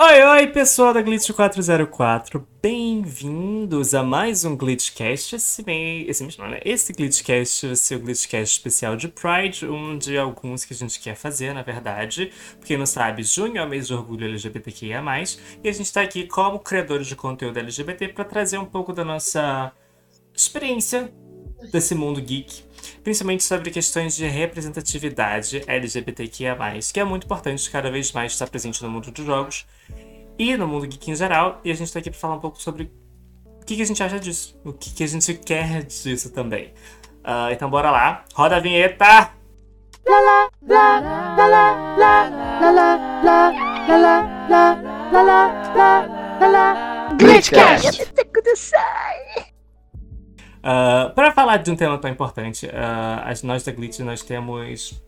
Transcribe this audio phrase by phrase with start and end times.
[0.00, 2.46] Oi, oi, pessoal da Glitch 404.
[2.62, 5.34] Bem-vindos a mais um Glitchcast.
[5.34, 5.64] Esse,
[6.06, 6.60] esse mesmo, né?
[6.64, 11.00] Esse Glitchcast vai ser o Glitchcast especial de Pride, um de alguns que a gente
[11.00, 12.30] quer fazer, na verdade.
[12.60, 15.02] Pra quem não sabe, junho é o mês de orgulho LGBTQIA+,
[15.64, 19.04] e a gente tá aqui como criadores de conteúdo LGBT para trazer um pouco da
[19.04, 19.72] nossa
[20.32, 21.12] experiência
[21.72, 22.68] desse mundo geek
[23.02, 26.56] principalmente sobre questões de representatividade LGBTQIA+,
[26.92, 29.66] que é muito importante cada vez mais estar presente no mundo dos jogos
[30.38, 32.60] e no mundo geek em geral, e a gente está aqui para falar um pouco
[32.60, 32.90] sobre
[33.60, 36.72] o que, que, a gente acha disso, o que, que a gente quer disso também.
[37.18, 39.32] Uh, então bora lá, roda a vinheta!
[47.18, 48.08] Glitchcast!
[50.58, 55.00] Uh, para falar de um tema tão importante, uh, nós da Glitch nós temos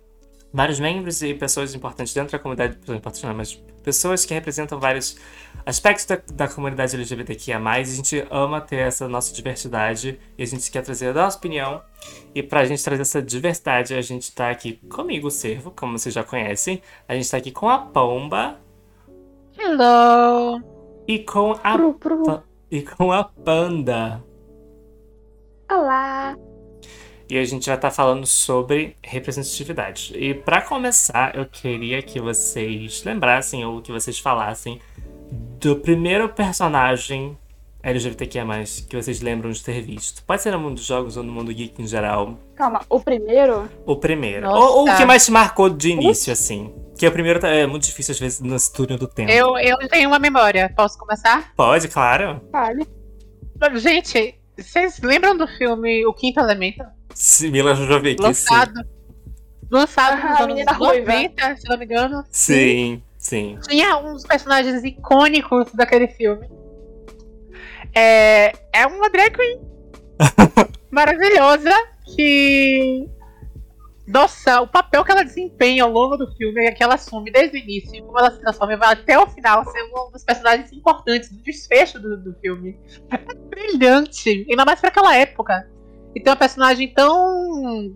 [0.52, 5.16] vários membros e pessoas importantes dentro da comunidade, importantes não, mas pessoas que representam vários
[5.64, 10.70] aspectos da, da comunidade LGBTQIA+, a gente ama ter essa nossa diversidade e a gente
[10.70, 11.82] quer trazer a nossa opinião.
[12.34, 16.14] E pra gente trazer essa diversidade, a gente tá aqui comigo, o Servo, como vocês
[16.14, 16.82] já conhecem.
[17.08, 18.58] A gente tá aqui com a Pomba.
[19.58, 20.62] Hello!
[21.06, 24.29] E com a, e com a Panda.
[25.70, 26.36] Olá!
[27.28, 30.12] E a gente vai estar tá falando sobre representatividade.
[30.16, 34.80] E para começar, eu queria que vocês lembrassem ou que vocês falassem
[35.60, 37.38] do primeiro personagem
[37.84, 38.44] LGBTQIA+,
[38.88, 40.24] que vocês lembram de ter visto.
[40.24, 42.36] Pode ser no mundo dos jogos ou no mundo geek em geral.
[42.56, 43.70] Calma, o primeiro?
[43.86, 44.48] O primeiro.
[44.50, 46.74] Ou, ou, o que mais te marcou de início, assim.
[46.98, 49.30] Que o primeiro é muito difícil, às vezes, no túnel do tempo.
[49.30, 50.68] Eu, eu tenho uma memória.
[50.76, 51.54] Posso começar?
[51.54, 52.40] Pode, claro.
[52.50, 52.84] Fale.
[53.76, 56.84] Gente, vocês lembram do filme O Quinto Elemento?
[57.14, 58.84] Sim, Mila Jovovich, lançado, sim.
[59.70, 62.24] Lançado nos ah, anos 90, se não me engano.
[62.30, 63.58] Sim, sim.
[63.68, 66.48] Tinha uns personagens icônicos daquele filme.
[67.94, 69.60] É, é uma drag queen
[70.90, 71.72] maravilhosa
[72.14, 73.08] que
[74.10, 77.56] nossa, o papel que ela desempenha ao longo do filme é que ela assume desde
[77.56, 81.30] o início, como ela se transforma vai até o final ser um dos personagens importantes
[81.30, 82.76] do desfecho do, do filme.
[83.12, 83.18] É
[83.60, 85.68] brilhante, ainda mais para aquela época.
[86.14, 87.94] E tem uma personagem tão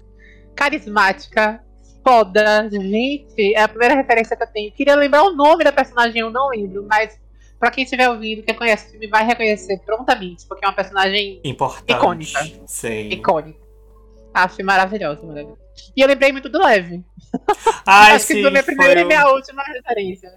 [0.55, 1.63] carismática,
[2.05, 2.69] foda.
[2.71, 4.73] Gente, é a primeira referência que eu tenho.
[4.73, 7.19] Queria lembrar o nome da personagem, eu não lembro, mas
[7.59, 11.41] para quem estiver ouvindo, quem conhece o filme, vai reconhecer prontamente, porque é uma personagem
[11.45, 11.93] importante.
[11.93, 12.41] Icônica.
[12.67, 13.09] Sim.
[13.09, 13.59] Icônica.
[14.35, 15.65] Acho maravilhosa, maravilhosa.
[15.97, 17.05] E eu lembrei muito do Leve.
[17.87, 20.31] Ai, Acho sim, que foi minha primeira e minha última referência.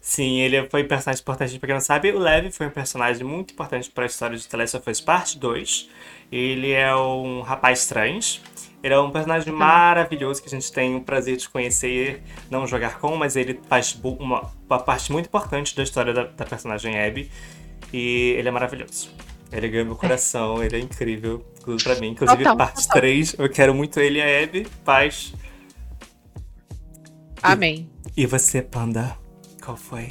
[0.00, 2.10] Sim, ele foi um personagem importante, pra quem não sabe.
[2.10, 5.00] O Leve foi um personagem muito importante para a história de The Last of Us
[5.00, 5.90] Part 2.
[6.32, 8.40] Ele é um rapaz trans.
[8.82, 12.98] Ele é um personagem maravilhoso que a gente tem o prazer de conhecer, não jogar
[12.98, 17.30] com, mas ele faz uma, uma parte muito importante da história da, da personagem Abby.
[17.92, 19.10] E ele é maravilhoso.
[19.52, 21.44] Ele ganhou meu coração, ele é incrível
[21.82, 22.12] pra mim.
[22.12, 23.02] Inclusive, total, parte total.
[23.02, 24.66] 3, eu quero muito ele e a Abby.
[24.82, 25.34] Paz.
[27.42, 27.90] Amém.
[28.16, 29.20] E, e você, Panda?
[29.62, 30.08] Qual foi?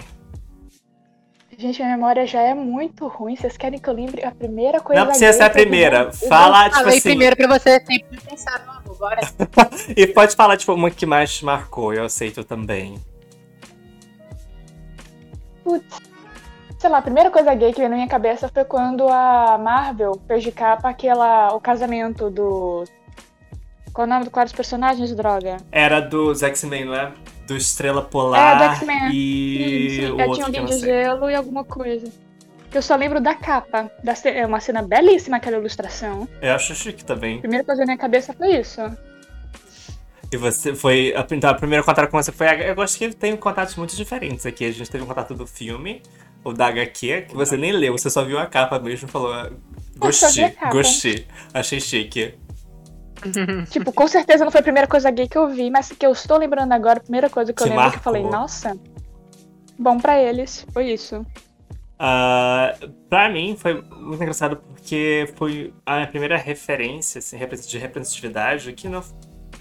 [1.58, 3.36] Gente, minha memória já é muito ruim.
[3.36, 5.02] Vocês querem que eu lembre a primeira coisa?
[5.02, 6.12] Não precisa ser a primeira.
[6.14, 7.10] Fala, eu tipo falei assim...
[7.10, 8.98] primeiro pra você sempre pensar no amor.
[8.98, 9.22] Bora.
[9.96, 11.94] e pode falar, tipo, uma que mais te marcou.
[11.94, 13.02] Eu aceito também.
[15.64, 16.10] Putz
[16.80, 20.20] sei lá, a primeira coisa gay que veio na minha cabeça foi quando a Marvel
[20.26, 22.86] fez de capa aquela, o casamento do.
[23.94, 25.58] Qual é o nome do quadro dos personagens, droga?
[25.72, 27.12] Era dos X-Men, não é?
[27.50, 28.62] Do Estrela Polar.
[28.62, 29.12] É, do X-Men.
[29.12, 29.90] E.
[29.90, 30.12] Sim, sim.
[30.12, 32.12] O tinha alguém de gelo e alguma coisa.
[32.72, 33.92] Eu só lembro da capa.
[34.04, 36.30] Da, é uma cena belíssima aquela ilustração.
[36.40, 37.38] Eu acho chique também.
[37.38, 38.82] A primeira coisa na minha cabeça foi isso.
[40.32, 41.12] E você foi.
[41.32, 42.70] Então, a primeira contato com você foi.
[42.70, 44.66] Eu gosto que tem contatos muito diferentes aqui.
[44.66, 46.04] A gente teve um contato do filme,
[46.44, 49.34] o da HQ, que você nem leu, você só viu a capa mesmo e falou.
[49.98, 51.26] Gostei, gostei.
[51.52, 52.36] Achei chique.
[53.70, 56.12] tipo, com certeza não foi a primeira coisa gay que eu vi, mas que eu
[56.12, 57.94] estou lembrando agora, a primeira coisa que eu lembro marcou.
[57.94, 58.78] que eu falei, nossa,
[59.78, 61.26] bom para eles, foi isso.
[62.02, 68.72] Uh, pra mim foi muito engraçado porque foi a minha primeira referência assim, de representatividade
[68.72, 69.04] que, não,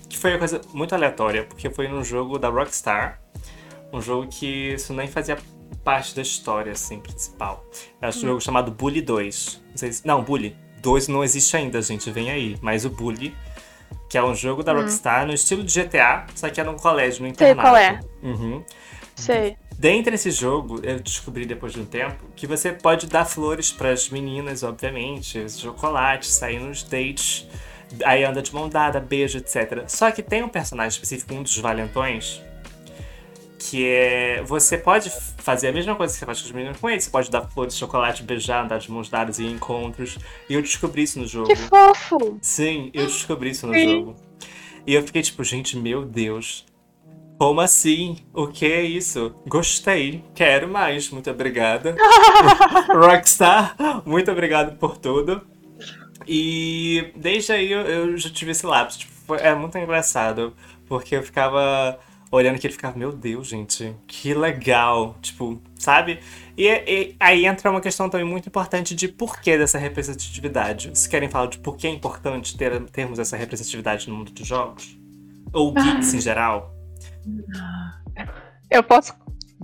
[0.08, 3.20] que foi uma coisa muito aleatória, porque foi num jogo da Rockstar,
[3.92, 5.36] um jogo que isso nem fazia
[5.82, 7.64] parte da história, assim, principal.
[8.00, 8.12] É um hum.
[8.12, 9.62] jogo chamado Bully 2.
[9.70, 10.06] Não, sei se...
[10.06, 12.56] não, Bully 2 não existe ainda, gente, vem aí.
[12.60, 13.34] Mas o Bully,
[14.08, 14.80] que é um jogo da hum.
[14.80, 17.60] Rockstar no estilo de GTA, só que é num colégio, no internato.
[17.60, 18.00] Sei qual é.
[18.22, 18.64] Uhum.
[19.14, 19.56] Sei.
[19.78, 23.90] Dentro desse jogo, eu descobri depois de um tempo que você pode dar flores para
[23.90, 27.46] as meninas, obviamente, chocolate, sair nos dates,
[28.04, 29.84] aí anda de mão dada, beijo, etc.
[29.86, 32.42] Só que tem um personagem específico, um dos valentões,
[33.58, 34.42] Que é.
[34.44, 37.04] Você pode fazer a mesma coisa que você faz com os meninos com eles.
[37.04, 40.16] Você pode dar flores, chocolate, beijar, andar de mãos dadas em encontros.
[40.48, 41.48] E eu descobri isso no jogo.
[41.48, 42.38] Que fofo!
[42.40, 43.88] Sim, eu descobri isso no Sim.
[43.90, 44.16] jogo.
[44.86, 46.64] E eu fiquei tipo, gente, meu Deus.
[47.36, 48.18] Como assim?
[48.32, 49.34] O que é isso?
[49.46, 50.24] Gostei.
[50.34, 51.10] Quero mais.
[51.10, 51.96] Muito obrigada.
[52.94, 53.76] Rockstar,
[54.06, 55.42] muito obrigado por tudo.
[56.26, 59.00] E desde aí eu, eu já tive esse lapso.
[59.00, 60.54] Tipo, foi- é muito engraçado.
[60.86, 61.98] Porque eu ficava
[62.30, 65.16] olhando que ele ficava, meu Deus, gente, que legal.
[65.20, 66.20] Tipo, sabe?
[66.56, 70.88] E, e aí entra uma questão também muito importante de porquê dessa representatividade.
[70.88, 74.46] Vocês querem falar de por que é importante ter, termos essa representatividade no mundo dos
[74.46, 74.98] jogos?
[75.52, 76.74] Ou geeks em geral?
[78.70, 79.14] Eu posso.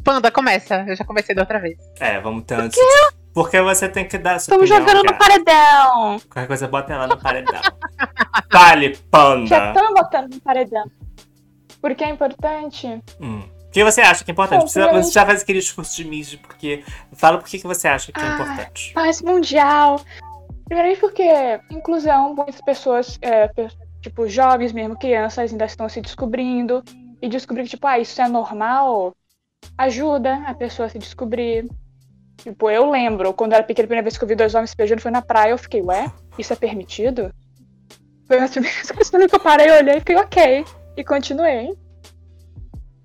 [0.03, 0.85] Panda, começa.
[0.87, 1.79] Eu já comecei da outra vez.
[1.99, 2.79] É, vamos tanto.
[3.33, 5.17] Porque você tem que dar Estamos jogando no cara.
[5.19, 6.21] paredão!
[6.31, 7.61] Qualquer coisa, bota ela no paredão.
[8.53, 9.67] Vale, Já panda!
[9.69, 10.85] estamos botando no paredão.
[11.85, 12.87] Porque é importante.
[13.21, 13.41] Hum.
[13.67, 14.61] O que você acha que é importante?
[14.61, 16.83] Bom, Precisa- primeiramente- Você já faz aquele discurso de mídia, porque.
[17.13, 18.93] Fala por que que você acha que é Ah, importante.
[18.95, 20.01] Paz mundial.
[20.65, 23.51] Primeiramente porque inclusão, muitas pessoas, é,
[24.01, 26.83] tipo, jovens mesmo, crianças, ainda estão se descobrindo.
[27.21, 29.15] E descobrir que, tipo, ah, isso é normal,
[29.77, 31.69] ajuda a pessoa a se descobrir.
[32.39, 34.71] Tipo, eu lembro, quando eu era pequena, a primeira vez que eu vi dois homens
[34.71, 37.31] se beijando foi na praia, eu fiquei, ué, isso é permitido?
[38.27, 40.65] Foi uma das primeiras coisas que eu parei, olhei e fiquei, ok.
[40.97, 41.77] E continuei.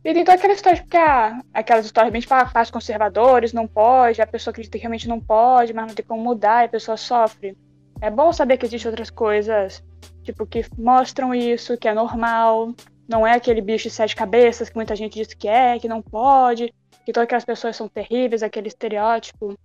[0.03, 4.21] E tem toda aquela história, porque ah, aquelas histórias bem tipo, ah, conservadores, não pode,
[4.21, 6.95] a pessoa acredita que realmente não pode, mas não tem como mudar e a pessoa
[6.95, 7.57] sofre.
[7.99, 9.83] É bom saber que existem outras coisas,
[10.23, 12.73] tipo, que mostram isso, que é normal,
[13.09, 16.01] não é aquele bicho de sete cabeças que muita gente diz que é, que não
[16.01, 16.73] pode,
[17.05, 19.57] que todas aquelas pessoas são terríveis, aquele estereótipo.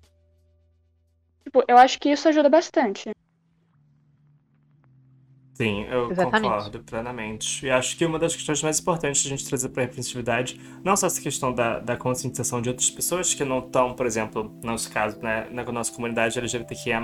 [1.44, 3.12] Tipo, eu acho que isso ajuda bastante.
[5.54, 6.42] Sim, eu Exatamente.
[6.42, 7.64] concordo plenamente.
[7.64, 10.60] E acho que uma das questões mais importantes de a gente trazer para a representatividade,
[10.82, 14.52] não só essa questão da, da conscientização de outras pessoas que não estão, por exemplo,
[14.62, 17.00] no nosso caso, né, na nossa comunidade LGBTQIA,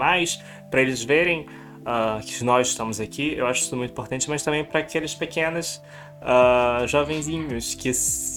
[0.68, 1.46] para eles verem
[1.86, 5.80] ah, que nós estamos aqui, eu acho isso muito importante, mas também para aqueles pequenos
[6.20, 7.92] ah, jovenzinhos que,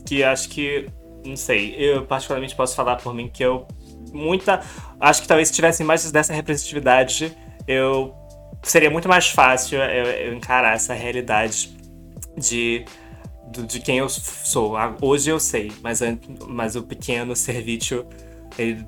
[0.05, 0.87] que acho que,
[1.25, 3.67] não sei, eu particularmente posso falar por mim que eu
[4.13, 4.61] muita.
[4.99, 7.35] Acho que talvez se tivesse mais dessa representatividade,
[7.67, 8.13] eu
[8.63, 11.75] seria muito mais fácil eu, eu encarar essa realidade
[12.37, 12.85] de,
[13.67, 14.75] de quem eu sou.
[14.75, 15.99] Ah, Hoje eu sei, mas,
[16.47, 18.07] mas o pequeno Servitio,
[18.57, 18.85] ele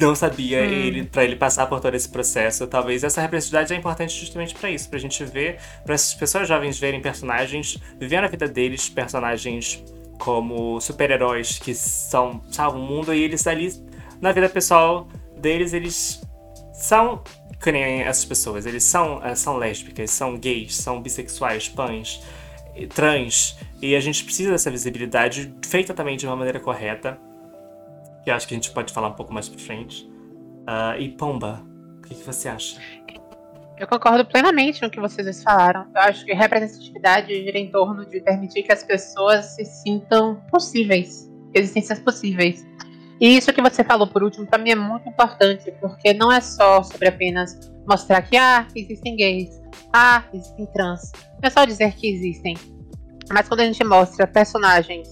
[0.00, 2.66] não sabia, ele, para ele passar por todo esse processo.
[2.66, 6.78] Talvez essa representatividade é importante justamente para isso, pra gente ver, para essas pessoas jovens
[6.78, 9.84] verem personagens, vivendo a vida deles, personagens
[10.18, 13.72] como super-heróis que são salvam o mundo e eles ali
[14.20, 16.22] na vida pessoal deles eles
[16.72, 17.24] são
[17.62, 18.66] que nem essas pessoas.
[18.66, 22.20] Eles são, eh, são lésbicas, são gays, são bissexuais, pães,
[22.94, 23.56] trans.
[23.80, 27.18] E a gente precisa dessa visibilidade feita também de uma maneira correta.
[28.24, 30.08] Que acho que a gente pode falar um pouco mais pra frente.
[30.66, 31.62] Ah, e Pomba,
[31.98, 32.80] o que, que você acha?
[33.78, 35.86] Eu concordo plenamente com o que vocês dois falaram.
[35.94, 41.28] Eu acho que representatividade gira em torno de permitir que as pessoas se sintam possíveis,
[41.52, 42.64] existências possíveis.
[43.22, 46.40] E isso que você falou por último, pra mim é muito importante, porque não é
[46.40, 47.56] só sobre apenas
[47.88, 51.12] mostrar que ah, existem gays, ah, existem trans.
[51.40, 52.56] Não é só dizer que existem.
[53.32, 55.08] Mas quando a gente mostra personagens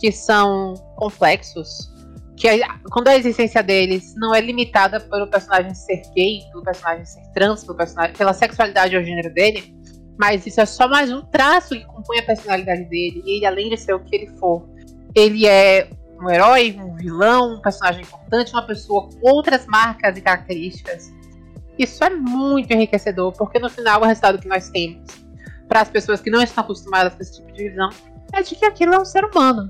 [0.00, 1.92] que são complexos,
[2.38, 7.04] que a- quando a existência deles não é limitada pelo personagem ser gay, pelo personagem
[7.04, 9.76] ser trans, pelo personagem, pela sexualidade ou gênero dele,
[10.18, 13.22] mas isso é só mais um traço que compõe a personalidade dele.
[13.26, 14.66] E ele, além de ser o que ele for,
[15.14, 15.90] ele é
[16.22, 21.12] um herói, um vilão, um personagem importante, uma pessoa com outras marcas e características.
[21.78, 25.02] Isso é muito enriquecedor, porque no final o resultado que nós temos
[25.68, 27.90] para as pessoas que não estão acostumadas com esse tipo de visão
[28.32, 29.68] é de que aquilo é um ser humano.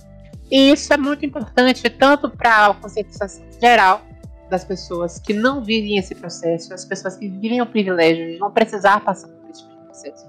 [0.50, 4.02] E isso é muito importante tanto para a conscientização geral
[4.50, 8.50] das pessoas que não vivem esse processo, as pessoas que vivem o privilégio de não
[8.50, 10.26] precisar passar por esse tipo de processo.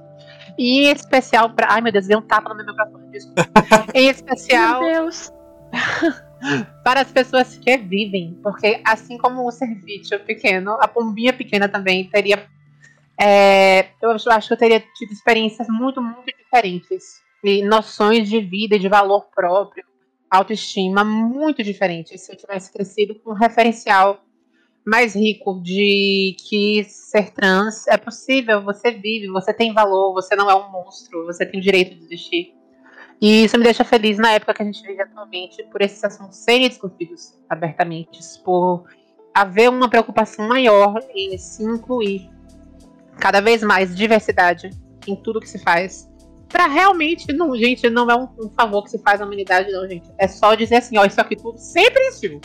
[0.57, 1.67] E em especial para.
[1.71, 3.43] Ai meu Deus, dei um tapa no meu microfone, desculpa.
[3.93, 5.33] em especial Meu Deus.
[6.83, 12.07] para as pessoas que vivem, porque assim como o serviço pequeno, a pombinha pequena também
[12.09, 12.47] teria.
[13.19, 17.21] é, eu acho que eu teria tido experiências muito, muito diferentes.
[17.43, 19.83] E noções de vida e de valor próprio,
[20.29, 22.21] autoestima muito diferentes.
[22.21, 24.23] Se eu tivesse crescido com um referencial
[24.85, 30.49] mais rico de que ser trans é possível, você vive, você tem valor, você não
[30.49, 32.53] é um monstro, você tem direito de existir.
[33.21, 36.37] E isso me deixa feliz na época que a gente vive atualmente, por esses assuntos
[36.37, 38.85] serem discutidos abertamente, por
[39.33, 42.29] haver uma preocupação maior em se incluir
[43.19, 44.69] cada vez mais diversidade
[45.07, 46.09] em tudo que se faz.
[46.49, 49.87] pra realmente, não, gente, não é um, um favor que se faz à humanidade, não,
[49.87, 50.07] gente.
[50.19, 52.39] É só dizer assim, ó, isso aqui tudo sempre existiu.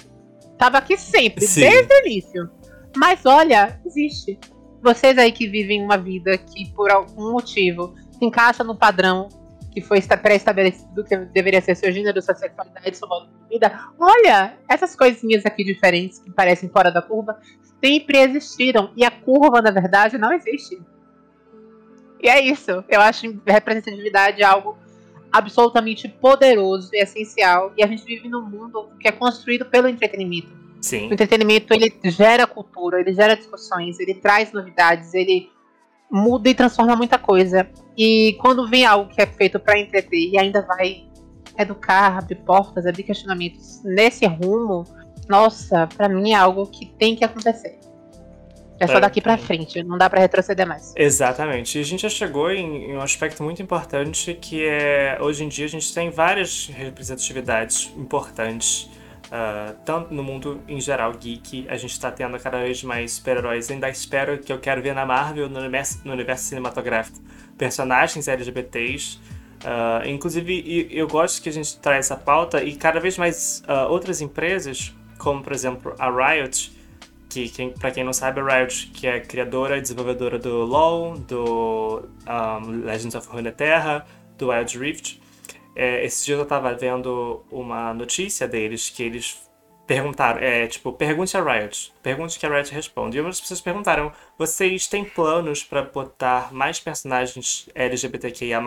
[0.57, 1.61] Tava aqui sempre, Sim.
[1.61, 2.51] desde o início.
[2.97, 4.39] Mas olha, existe.
[4.83, 9.29] Vocês aí que vivem uma vida que por algum motivo se encaixa no padrão
[9.71, 13.79] que foi esta- pré-estabelecido que deveria ser seu gênero, sua sexualidade, sua modo de vida.
[13.99, 17.39] Olha, essas coisinhas aqui diferentes que parecem fora da curva
[17.83, 18.91] sempre existiram.
[18.97, 20.81] E a curva, na verdade, não existe.
[22.23, 22.85] E é isso.
[22.89, 24.77] Eu acho representatividade algo
[25.31, 27.73] absolutamente poderoso e essencial.
[27.77, 30.49] E a gente vive num mundo que é construído pelo entretenimento.
[30.81, 31.09] Sim.
[31.09, 35.51] O entretenimento ele gera cultura, ele gera discussões, ele traz novidades, ele
[36.11, 37.69] muda e transforma muita coisa.
[37.97, 41.05] E quando vem algo que é feito para entreter e ainda vai
[41.59, 44.85] educar, abrir portas, abrir questionamentos nesse rumo,
[45.29, 47.79] nossa, pra mim é algo que tem que acontecer.
[48.81, 49.37] É só É, daqui pra é.
[49.37, 50.93] frente, não dá pra retroceder mais.
[50.97, 51.79] Exatamente.
[51.79, 55.49] E a gente já chegou em, em um aspecto muito importante que é hoje em
[55.49, 58.89] dia a gente tem várias representatividades importantes.
[59.31, 63.71] Ah, tanto no mundo em geral geek, a gente tá tendo cada vez mais super-heróis.
[63.71, 67.21] Ainda espero que eu quero ver na Marvel, no universo, no universo cinematográfico,
[67.57, 69.21] personagens LGBTs.
[69.65, 73.87] Ah, inclusive, eu gosto que a gente traz essa pauta e cada vez mais ah,
[73.87, 76.79] outras empresas, como por exemplo a Riot,
[77.29, 81.19] que quem, para quem não sabe, a Riot, que é criadora e desenvolvedora do LoL,
[81.19, 84.07] do um, Legends of Runeterra,
[84.39, 85.21] do Wild Rift.
[85.79, 89.49] É, esses dias eu tava vendo uma notícia deles que eles
[89.87, 93.17] perguntaram, é tipo, pergunte a Riot, pergunte que a Riot responde.
[93.17, 98.61] E algumas pessoas perguntaram: vocês têm planos para botar mais personagens LGBTQIA?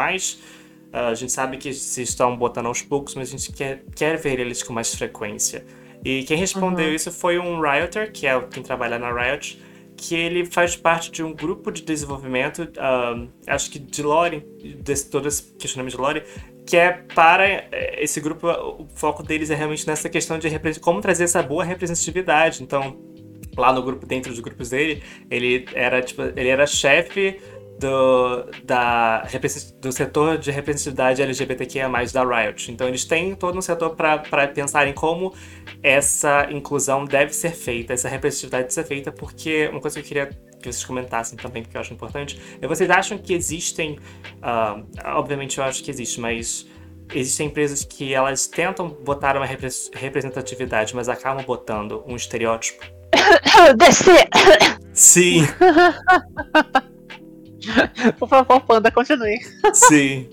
[0.93, 4.17] Ah, a gente sabe que se estão botando aos poucos, mas a gente quer, quer
[4.17, 5.65] ver eles com mais frequência.
[6.03, 9.61] E quem respondeu isso foi um Rioter, que é quem trabalha na Riot,
[9.95, 14.39] que ele faz parte de um grupo de desenvolvimento, ah, acho que de lore,
[14.79, 16.23] desse, todo esse questionamento de lore,
[16.65, 20.49] que é para eh, esse grupo, o foco deles é realmente nessa questão de
[20.79, 22.63] como trazer essa boa representatividade.
[22.63, 22.99] Então,
[23.57, 27.39] lá no grupo, dentro dos grupos dele, ele era tipo, ele era chefe
[27.81, 29.27] do, da,
[29.81, 32.71] do setor de representatividade LGBTQIA+, da Riot.
[32.71, 35.33] Então eles têm todo um setor para pensar em como
[35.81, 40.07] essa inclusão deve ser feita, essa representatividade deve ser feita, porque uma coisa que eu
[40.07, 40.29] queria
[40.61, 43.97] que vocês comentassem também, porque eu acho importante, é vocês acham que existem,
[44.41, 44.81] ah,
[45.15, 46.65] obviamente eu acho que existe, mas
[47.13, 52.83] existem empresas que elas tentam botar uma repre- representatividade, mas acabam botando um estereótipo?
[53.77, 54.27] Descer!
[54.93, 55.45] Sim,
[58.17, 59.37] Por favor, Panda, continue.
[59.73, 60.29] sim.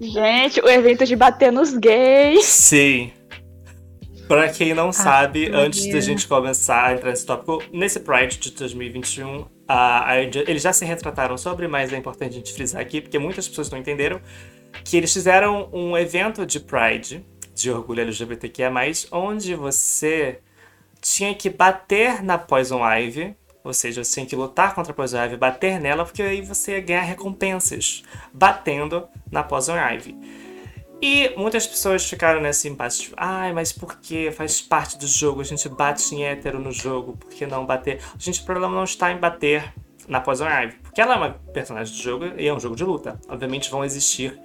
[0.00, 2.44] Gente, o evento de bater nos gays.
[2.44, 3.10] Sim.
[4.28, 8.38] Pra quem não sabe, meu antes da gente começar a entrar nesse tópico, nesse Pride
[8.38, 12.80] de 2021, a, a- eles já se retrataram sobre, mas é importante a gente frisar
[12.82, 14.20] aqui, porque muitas pessoas não entenderam,
[14.84, 18.72] que eles fizeram um evento de Pride, de orgulho LGBTQIA+,
[19.12, 20.40] onde você
[21.00, 25.22] tinha que bater na Poison Ivy, ou seja, você tinha que lutar contra a Poison
[25.24, 30.16] Ivy, bater nela, porque aí você ia ganhar recompensas, batendo na Poison Ivy.
[31.00, 34.32] E muitas pessoas ficaram nesse empate, tipo, ai, mas por que?
[34.32, 38.00] Faz parte do jogo, a gente bate em hétero no jogo, por que não bater?
[38.18, 39.72] Gente, o problema não está em bater
[40.08, 42.82] na Poison Ivy, porque ela é uma personagem do jogo e é um jogo de
[42.82, 43.20] luta.
[43.28, 44.36] Obviamente vão existir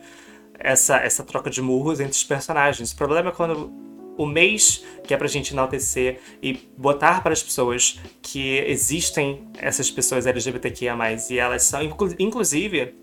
[0.60, 2.91] essa, essa troca de murros entre os personagens.
[2.91, 3.72] O problema é quando
[4.15, 9.89] o mês que é pra gente enaltecer e botar para as pessoas que existem essas
[9.89, 10.95] pessoas LGBTQIA+,
[11.31, 12.93] e elas são, inclu- inclusive,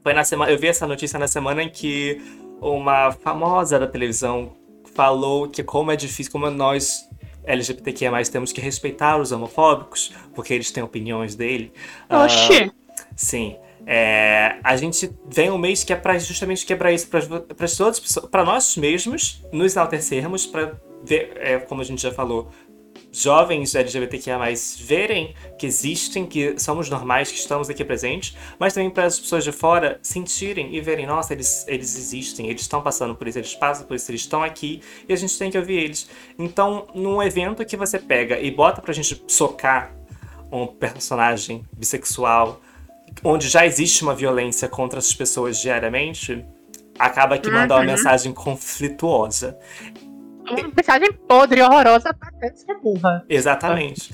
[0.00, 2.20] foi na semana, eu vi essa notícia na semana em que
[2.60, 4.52] uma famosa da televisão
[4.94, 7.08] falou que como é difícil, como nós
[7.44, 11.72] LGBTQIA+, temos que respeitar os homofóbicos, porque eles têm opiniões dele.
[12.08, 12.72] Ah, Oxi.
[13.14, 13.56] Sim.
[13.86, 17.20] É, a gente vem um mês que é pra justamente quebrar isso para
[17.54, 22.50] pessoas, para nós mesmos nos enaltecermos, para ver, é, como a gente já falou,
[23.16, 24.38] jovens LGBTQIA+,
[24.80, 29.44] verem que existem, que somos normais, que estamos aqui presentes, mas também para as pessoas
[29.44, 33.54] de fora sentirem e verem, nossa, eles, eles existem, eles estão passando por isso, eles
[33.54, 36.08] passam por isso, eles estão aqui e a gente tem que ouvir eles.
[36.36, 39.94] Então, num evento que você pega e bota pra gente socar
[40.50, 42.60] um personagem bissexual,
[43.22, 46.44] onde já existe uma violência contra essas pessoas diariamente,
[46.98, 47.86] acaba que manda uma Uhum.
[47.86, 49.56] mensagem conflituosa.
[50.50, 53.24] Uma mensagem podre, horrorosa, pra até ser burra.
[53.28, 54.12] Exatamente.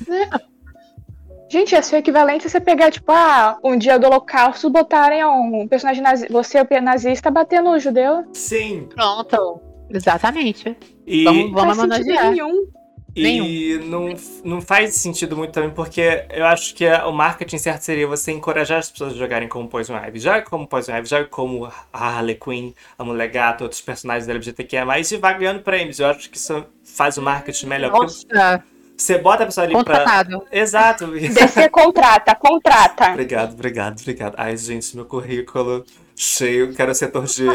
[1.48, 5.24] Gente, ia ser o equivalente a você pegar, tipo, ah, um dia do holocausto botarem
[5.24, 8.24] um personagem nazista, você, o nazista, batendo no judeu.
[8.32, 8.88] Sim.
[8.94, 9.60] Pronto.
[9.90, 10.76] Exatamente.
[11.04, 12.30] E Vamos- sentido homenagear.
[12.30, 12.66] nenhum.
[13.14, 14.14] E não,
[14.44, 18.78] não faz sentido muito também, porque eu acho que o marketing certo seria você encorajar
[18.78, 20.20] as pessoas a jogarem como Poison Ivy.
[20.20, 24.32] Joga como Poison Ivy, joga como a Harley Quinn, a Mulher Gata, outros personagens da
[24.32, 25.98] LGBTQIA+, e vai ganhando prêmios.
[25.98, 27.90] Eu acho que isso faz o marketing melhor.
[27.90, 28.62] Nossa,
[28.96, 29.98] Você bota a pessoa ali pra...
[29.98, 30.46] contratado.
[30.52, 31.06] Exato.
[31.08, 33.10] DC contrata, contrata.
[33.10, 34.34] Obrigado, obrigado, obrigado.
[34.36, 37.46] Ai, gente, meu currículo cheio, quero setor de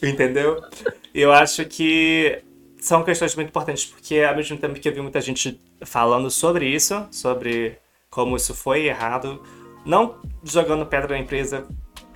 [0.00, 0.62] entendeu?
[1.12, 2.40] Eu acho que
[2.80, 6.66] são questões muito importantes, porque ao mesmo tempo que eu vi muita gente falando sobre
[6.68, 7.78] isso, sobre
[8.10, 9.42] como isso foi errado,
[9.84, 11.66] não jogando pedra na empresa,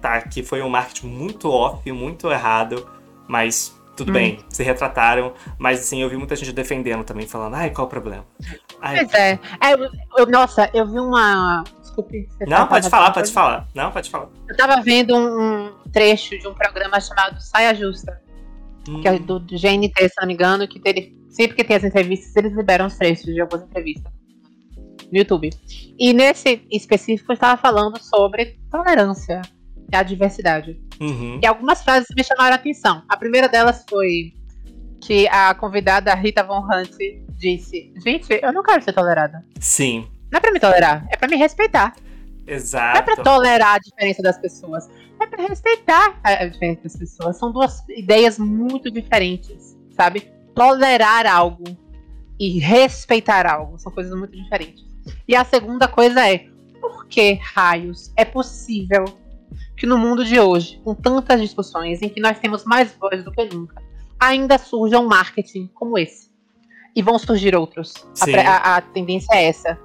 [0.00, 2.88] tá, que foi um marketing muito off, muito errado,
[3.28, 4.14] mas tudo Hum.
[4.14, 7.90] bem, se retrataram, mas assim, eu vi muita gente defendendo também, falando, ai, qual o
[7.90, 8.24] problema?
[8.80, 9.38] Ai, Pois é.
[9.60, 11.64] É, eu- eu- nossa, eu vi uma.
[11.82, 12.28] Desculpe.
[12.46, 13.66] não, pode falar, pode falar.
[13.74, 14.28] Não, pode falar.
[14.48, 18.22] Eu tava vendo um, um trecho de um programa chamado Saia Justa,
[18.84, 21.84] que é do, do GNT, se não me engano, que ele, sempre que tem as
[21.84, 24.12] entrevistas, eles liberam os trechos de algumas entrevistas
[25.10, 25.50] no YouTube.
[25.98, 29.42] E nesse específico eu estava falando sobre tolerância
[29.92, 30.80] e a diversidade.
[31.00, 31.40] Uhum.
[31.42, 33.02] E algumas frases me chamaram a atenção.
[33.08, 34.32] A primeira delas foi
[35.00, 36.96] que a convidada Rita Von Hunt
[37.30, 39.44] disse: Gente, eu não quero ser tolerada.
[39.58, 41.94] Sim, Não é pra me tolerar, é pra me respeitar.
[42.50, 42.56] Não
[43.00, 43.22] é pra exato.
[43.22, 44.88] tolerar a diferença das pessoas.
[45.20, 47.36] É pra respeitar a diferença das pessoas.
[47.38, 50.30] São duas ideias muito diferentes, sabe?
[50.54, 51.64] Tolerar algo
[52.38, 54.84] e respeitar algo são coisas muito diferentes.
[55.28, 56.46] E a segunda coisa é:
[56.80, 59.04] por que raios é possível
[59.76, 63.30] que no mundo de hoje, com tantas discussões em que nós temos mais voz do
[63.32, 63.82] que nunca,
[64.18, 66.30] ainda surja um marketing como esse?
[66.96, 67.94] E vão surgir outros.
[68.20, 69.78] A, a- a tendência é essa.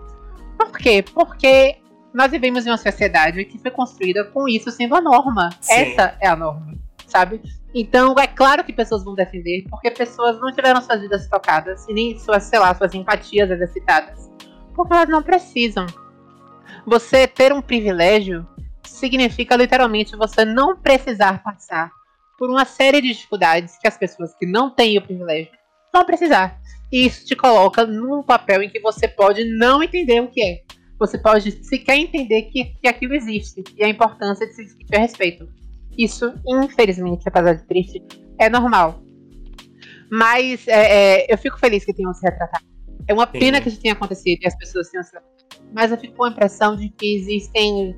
[0.57, 1.03] Por quê?
[1.13, 1.77] Porque
[2.15, 5.49] nós vivemos em uma sociedade que foi construída com isso sendo a norma.
[5.59, 5.73] Sim.
[5.73, 6.73] Essa é a norma,
[7.05, 7.41] sabe?
[7.73, 11.93] Então, é claro que pessoas vão defender, porque pessoas não tiveram suas vidas tocadas e
[11.93, 14.31] nem suas, sei lá, suas empatias exercitadas.
[14.73, 15.85] Porque elas não precisam.
[16.87, 18.47] Você ter um privilégio
[18.83, 21.91] significa literalmente você não precisar passar
[22.37, 25.51] por uma série de dificuldades que as pessoas que não têm o privilégio
[25.93, 26.57] vão precisar.
[26.89, 30.75] E isso te coloca num papel em que você pode não entender o que é.
[30.99, 34.99] Você pode sequer entender que, que aquilo existe e a importância de se discutir a
[34.99, 35.47] respeito.
[35.97, 38.03] Isso, infelizmente, apesar de triste,
[38.39, 39.01] é normal.
[40.09, 42.65] Mas é, é, eu fico feliz que tenham se retratado.
[43.07, 43.63] É uma pena Sim.
[43.63, 45.35] que isso tenha acontecido e as pessoas tenham se retratado.
[45.73, 47.95] Mas eu fico com a impressão de que existem.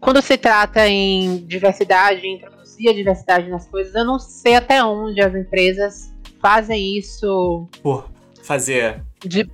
[0.00, 4.82] Quando se trata em diversidade, em introduzir a diversidade nas coisas, eu não sei até
[4.82, 8.10] onde as empresas fazem isso Por
[8.42, 9.00] fazer.
[9.24, 9.48] de,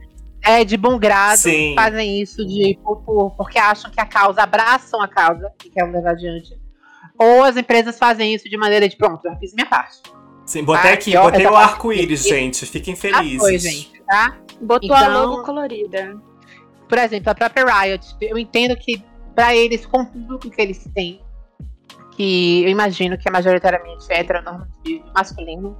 [0.48, 1.74] é, de bom grado, Sim.
[1.74, 5.92] fazem isso de por- por- porque acham que a causa, abraçam a causa e querem
[5.92, 6.58] levar adiante.
[7.18, 9.98] Ou as empresas fazem isso de maneira de pronto, já fiz minha parte.
[10.46, 12.64] Sim, botei aqui, ó, botei o parte arco-íris, gente.
[12.64, 13.38] Fiquem felizes.
[13.38, 14.38] foi, gente, tá?
[14.60, 16.16] Botou a Então- logo colorida.
[16.88, 21.20] Por exemplo, a própria Riot, eu entendo que pra eles, com tudo que eles têm,
[22.16, 25.76] que eu imagino que é majoritariamente heteronormativo masculino,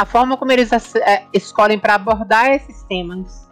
[0.00, 3.46] a forma como eles é, escolhem para abordar esses temas,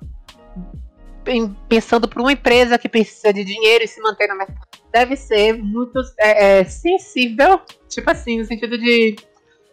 [1.22, 5.14] pen- pensando por uma empresa que precisa de dinheiro e se manter no mercado, deve
[5.14, 9.14] ser muito é, é, sensível, tipo assim, no sentido de,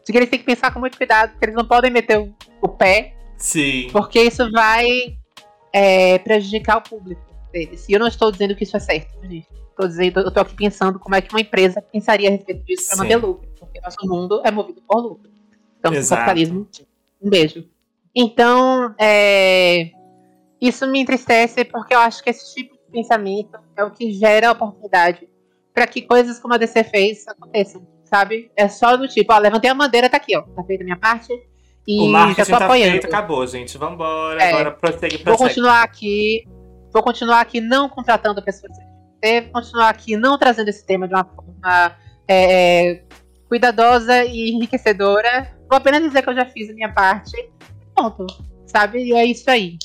[0.06, 2.36] de que eles têm que pensar com muito cuidado, porque eles não podem meter o,
[2.62, 3.88] o pé Sim.
[3.94, 4.86] porque isso vai
[5.72, 7.88] é, prejudicar o público deles.
[7.88, 9.48] E eu não estou dizendo que isso é certo, gente.
[9.70, 12.90] Estou dizendo, eu estou aqui pensando como é que uma empresa pensaria a respeito disso
[12.90, 13.48] para manter lucro.
[13.58, 15.35] Porque nosso mundo é movido por lucro.
[15.88, 16.19] Então, Exato.
[16.21, 16.67] capitalismo,
[17.21, 17.67] um beijo.
[18.13, 19.91] Então, é,
[20.60, 24.52] isso me entristece porque eu acho que esse tipo de pensamento é o que gera
[24.52, 25.28] oportunidade
[25.74, 28.50] para que coisas como a DC fez aconteçam, sabe?
[28.56, 30.41] É só do tipo, ó, levantei a bandeira, tá aqui, ó.
[30.41, 31.32] Tá feita a minha parte.
[31.88, 32.91] E o já marketing tô tá apoiando.
[32.91, 33.78] feito, acabou, gente.
[33.78, 34.41] Vambora.
[34.41, 34.50] É.
[34.54, 36.48] Agora prossegue, Vou continuar aqui.
[36.91, 38.71] Vou continuar aqui não contratando pessoas
[39.26, 43.04] LGBT, vou continuar aqui não trazendo esse tema de uma forma é, é,
[43.50, 45.55] cuidadosa e enriquecedora.
[45.69, 47.49] Vou apenas dizer que eu já fiz a minha parte.
[47.95, 48.25] Ponto.
[48.65, 49.04] Sabe?
[49.04, 49.78] E é isso aí.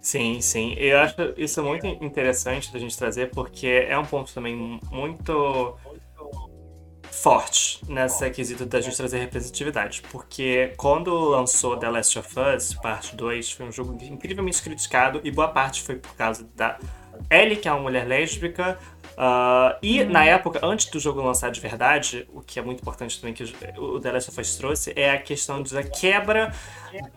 [0.00, 0.74] Sim, sim.
[0.78, 5.76] Eu acho isso muito interessante da gente trazer, porque é um ponto também muito
[7.10, 10.02] forte nessa quesito da gente trazer representatividade.
[10.10, 15.30] Porque quando lançou The Last of Us, parte 2, foi um jogo incrivelmente criticado e
[15.30, 16.78] boa parte foi por causa da
[17.30, 18.78] Ellie, que é uma mulher lésbica.
[19.20, 23.20] Ah, e na época, antes do jogo lançar de verdade, o que é muito importante
[23.20, 23.42] também que
[23.76, 26.52] o The Last of Us trouxe é a questão da quebra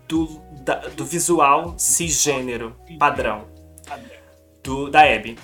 [0.08, 3.46] do, da- do visual cisgênero padrão.
[4.64, 5.38] do, da Abby.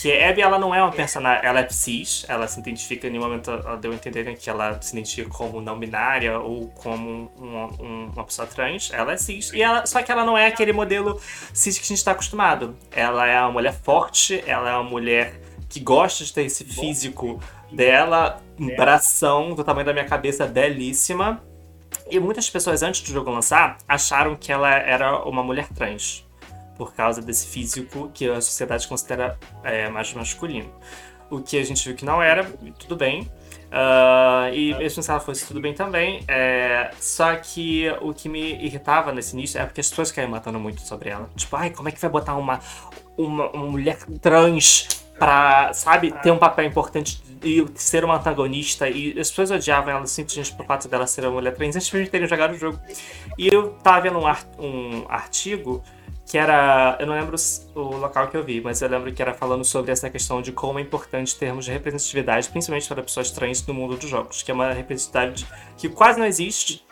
[0.00, 3.10] Que a Abby, ela não é uma personagem, ela é cis, ela se identifica, em
[3.10, 7.30] nenhum momento ela deu a entender que ela se identifica como não binária ou como
[7.36, 7.66] uma,
[8.12, 9.52] uma pessoa trans, ela é cis.
[9.52, 11.20] E ela, só que ela não é aquele modelo
[11.52, 12.76] cis que a gente está acostumado.
[12.90, 17.40] Ela é uma mulher forte, ela é uma mulher que gosta de ter esse físico
[17.70, 21.42] dela, um bração do tamanho da minha cabeça, belíssima.
[22.08, 26.24] E muitas pessoas, antes do jogo lançar, acharam que ela era uma mulher trans
[26.76, 30.70] por causa desse físico que a sociedade considera é, mais masculino.
[31.30, 32.44] O que a gente viu que não era,
[32.78, 33.22] tudo bem.
[33.66, 36.22] Uh, e mesmo se ela fosse tudo bem também.
[36.28, 40.60] É, só que o que me irritava nesse início é porque as pessoas caíam matando
[40.60, 41.28] muito sobre ela.
[41.34, 42.60] Tipo, ai, como é que vai botar uma,
[43.16, 48.88] uma, uma mulher trans pra, sabe, ter um papel importante e ser uma antagonista.
[48.88, 52.08] E as pessoas odiavam ela simplesmente por fato dela ser uma mulher trans antes de
[52.08, 52.78] terem jogado o jogo.
[53.38, 55.82] E eu tava vendo um, art um artigo
[56.26, 56.96] que era.
[56.98, 57.36] Eu não lembro
[57.74, 60.52] o local que eu vi, mas eu lembro que era falando sobre essa questão de
[60.52, 64.50] como é importante termos de representatividade, principalmente para pessoas trans no mundo dos jogos, que
[64.50, 66.84] é uma representatividade que quase não existe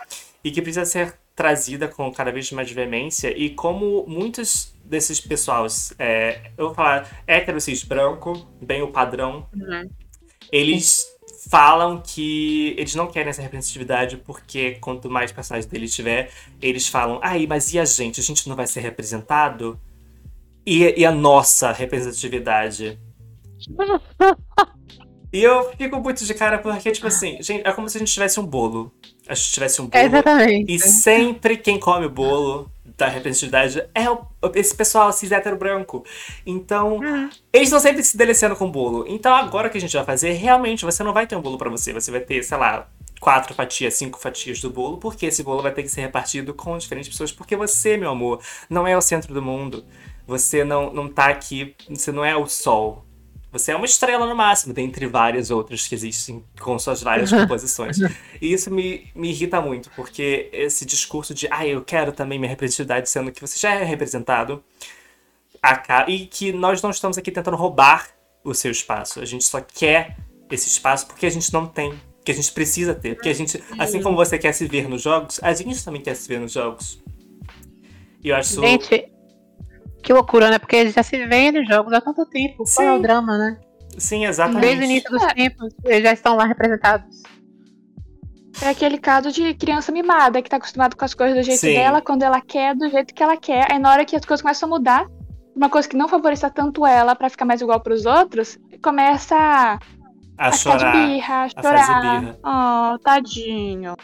[0.42, 5.92] e que precisa ser trazida com cada vez mais veemência, e como muitos desses pessoais,
[5.98, 9.88] é, eu vou falar hétero, cis, branco, bem o padrão, uhum.
[10.52, 11.14] eles
[11.48, 17.18] falam que eles não querem essa representatividade porque quanto mais personagens deles tiver, eles falam,
[17.22, 18.20] aí, mas e a gente?
[18.20, 19.78] A gente não vai ser representado?
[20.66, 22.98] E, e a nossa representatividade?
[25.32, 28.12] e eu fico muito de cara porque, tipo assim, gente, é como se a gente
[28.12, 28.92] tivesse um bolo.
[29.28, 30.04] A gente tivesse um bolo.
[30.04, 30.72] exatamente.
[30.72, 36.04] E sempre quem come o bolo da representatividade é o, esse pessoal cis hétero branco.
[36.46, 37.30] Então, uhum.
[37.52, 39.04] eles estão sempre se deliciando com bolo.
[39.08, 41.58] Então, agora o que a gente vai fazer, realmente, você não vai ter um bolo
[41.58, 41.92] para você.
[41.92, 42.88] Você vai ter, sei lá,
[43.20, 46.76] quatro fatias, cinco fatias do bolo, porque esse bolo vai ter que ser repartido com
[46.78, 47.32] diferentes pessoas.
[47.32, 49.84] Porque você, meu amor, não é o centro do mundo.
[50.26, 53.03] Você não, não tá aqui, você não é o sol.
[53.54, 57.98] Você é uma estrela no máximo, dentre várias outras que existem com suas várias composições.
[58.40, 62.50] E isso me, me irrita muito, porque esse discurso de, ah, eu quero também minha
[62.50, 64.60] representatividade, sendo que você já é representado,
[66.08, 68.08] e que nós não estamos aqui tentando roubar
[68.42, 69.20] o seu espaço.
[69.20, 70.16] A gente só quer
[70.50, 73.14] esse espaço porque a gente não tem, que a gente precisa ter.
[73.14, 76.16] Porque a gente, assim como você quer se ver nos jogos, a gente também quer
[76.16, 77.00] se ver nos jogos.
[78.20, 79.08] E eu acho Gente,
[80.04, 80.58] que loucura, né?
[80.58, 82.64] Porque eles já se veem nos jogos há tanto tempo.
[82.66, 82.74] Sim.
[82.76, 83.58] Qual é o drama, né?
[83.98, 84.60] Sim, exatamente.
[84.60, 85.34] Desde o início dos é.
[85.34, 87.22] tempos, eles já estão lá representados.
[88.62, 91.74] É aquele caso de criança mimada, que tá acostumado com as coisas do jeito Sim.
[91.74, 93.66] dela, quando ela quer, do jeito que ela quer.
[93.72, 95.06] Aí na hora que as coisas começam a mudar,
[95.56, 99.34] uma coisa que não favoreça tanto ela para ficar mais igual para os outros, começa
[99.36, 99.78] a,
[100.38, 101.74] a, a chorar, de birra, a chorar.
[101.74, 102.38] A fazer birra.
[102.44, 103.96] Oh, tadinho.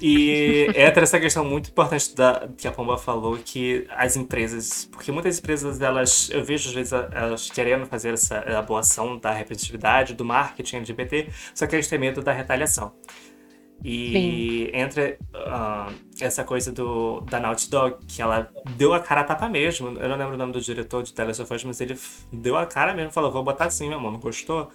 [0.00, 5.10] E entra essa questão muito importante da, que a Pomba falou, que as empresas, porque
[5.10, 10.24] muitas empresas, elas, eu vejo às vezes elas querendo fazer essa elaboração da representatividade, do
[10.24, 12.92] marketing LGBT, só que eles têm medo da retaliação.
[13.84, 14.76] E Sim.
[14.76, 19.48] entra uh, essa coisa do, da Naughty Dog, que ela deu a cara a tapa
[19.48, 19.96] mesmo.
[19.98, 21.96] Eu não lembro o nome do diretor de Tales of Us, mas ele
[22.32, 24.68] deu a cara mesmo, falou, vou botar assim, meu amor, não gostou?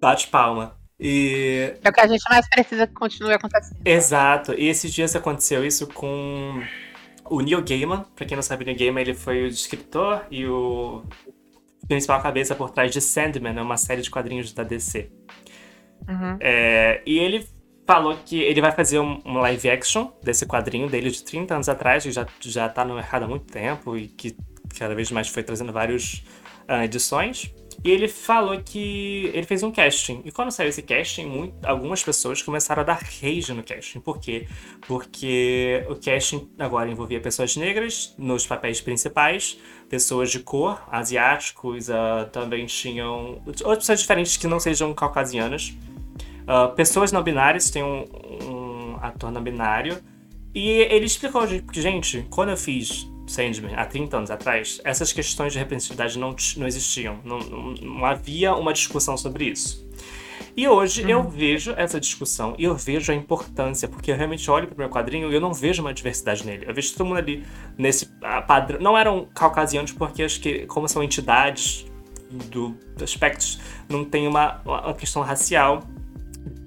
[0.00, 0.77] Bate palma.
[1.00, 1.74] E...
[1.84, 3.78] É o que a gente mais precisa que continue acontecendo.
[3.84, 4.52] Exato.
[4.54, 6.62] E esses dias aconteceu isso com
[7.24, 8.04] o Neil Gaiman.
[8.16, 11.04] Pra quem não sabe, o Neil Gaiman ele foi o escritor e o
[11.86, 15.10] principal cabeça por trás de Sandman, é uma série de quadrinhos da DC.
[16.06, 16.36] Uhum.
[16.40, 17.48] É, e ele
[17.86, 21.68] falou que ele vai fazer um, um, live action desse quadrinho dele de 30 anos
[21.68, 24.36] atrás, que já, já tá no mercado há muito tempo e que
[24.78, 26.22] cada vez mais foi trazendo várias
[26.68, 27.52] uh, edições.
[27.84, 30.20] E ele falou que ele fez um casting.
[30.24, 34.00] E quando saiu esse casting, muito, algumas pessoas começaram a dar rage no casting.
[34.00, 34.48] Por quê?
[34.86, 42.28] Porque o casting agora envolvia pessoas negras nos papéis principais, pessoas de cor, asiáticos, uh,
[42.32, 45.72] também tinham outras pessoas diferentes que não sejam caucasianas.
[46.42, 48.04] Uh, pessoas não binárias, tem um,
[48.42, 49.98] um ator não binário.
[50.52, 55.58] E ele explicou, gente, quando eu fiz Sandman há 30 anos atrás, essas questões de
[55.58, 57.18] representatividade não, não existiam.
[57.24, 59.86] Não, não, não havia uma discussão sobre isso.
[60.56, 61.10] E hoje uhum.
[61.10, 64.78] eu vejo essa discussão e eu vejo a importância, porque eu realmente olho para o
[64.78, 66.64] meu quadrinho e eu não vejo uma diversidade nele.
[66.66, 67.44] Eu vejo todo mundo ali
[67.76, 68.06] nesse
[68.46, 68.80] padrão.
[68.80, 71.86] Não eram caucasianos, porque acho que, como são entidades
[72.50, 75.84] do, aspectos, não tem uma, uma questão racial,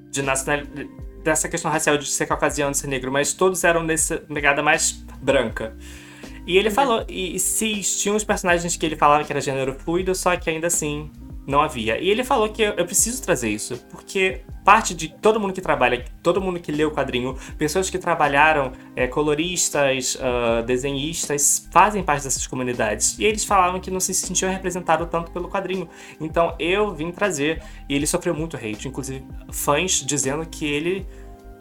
[0.09, 0.89] de nacionalidade,
[1.23, 5.75] dessa questão racial de ser caucasiano, ser negro, mas todos eram nessa pegada mais branca.
[6.45, 10.13] E ele falou, e cis, tinha uns personagens que ele falava que era gênero fluido,
[10.15, 11.09] só que ainda assim
[11.47, 11.99] Não havia.
[11.99, 15.61] E ele falou que eu, eu preciso trazer isso, porque parte de todo mundo que
[15.61, 22.03] trabalha, todo mundo que lê o quadrinho, pessoas que trabalharam, é, coloristas, uh, desenhistas, fazem
[22.03, 23.17] parte dessas comunidades.
[23.17, 25.89] E eles falavam que não se sentiam representados tanto pelo quadrinho.
[26.19, 27.61] Então eu vim trazer.
[27.89, 31.07] E ele sofreu muito hate, inclusive fãs dizendo que ele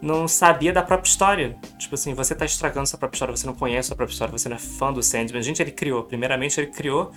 [0.01, 1.57] não sabia da própria história.
[1.77, 4.49] Tipo assim, você tá estragando sua própria história, você não conhece a própria história, você
[4.49, 5.41] não é fã do Sandman.
[5.41, 6.03] Gente, ele criou.
[6.03, 7.11] Primeiramente, ele criou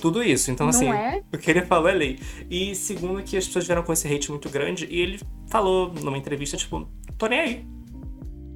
[0.00, 0.50] tudo isso.
[0.50, 1.22] Então, Não assim, é?
[1.32, 2.18] o que ele falou é lei.
[2.50, 6.18] E segundo, que as pessoas vieram com esse hate muito grande, e ele falou numa
[6.18, 7.66] entrevista, tipo, tô nem aí.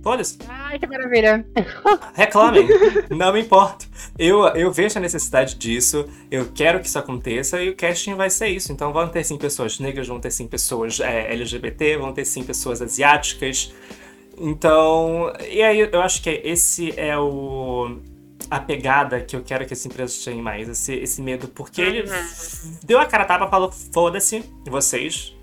[0.02, 0.38] Foda-se.
[0.48, 1.44] Ai, que maravilha.
[2.14, 2.68] Reclamem.
[3.10, 3.86] não me importa.
[4.18, 8.30] Eu, eu vejo a necessidade disso, eu quero que isso aconteça e o casting vai
[8.30, 8.72] ser isso.
[8.72, 12.44] Então vão ter sim pessoas negras, vão ter sim pessoas é, LGBT, vão ter sim
[12.44, 13.72] pessoas asiáticas.
[14.38, 17.98] Então, e aí eu acho que esse é o
[18.50, 22.04] a pegada que eu quero que as empresas tenham mais, esse, esse medo, porque ele
[22.84, 25.36] deu a cara a tapa e falou: foda-se, vocês.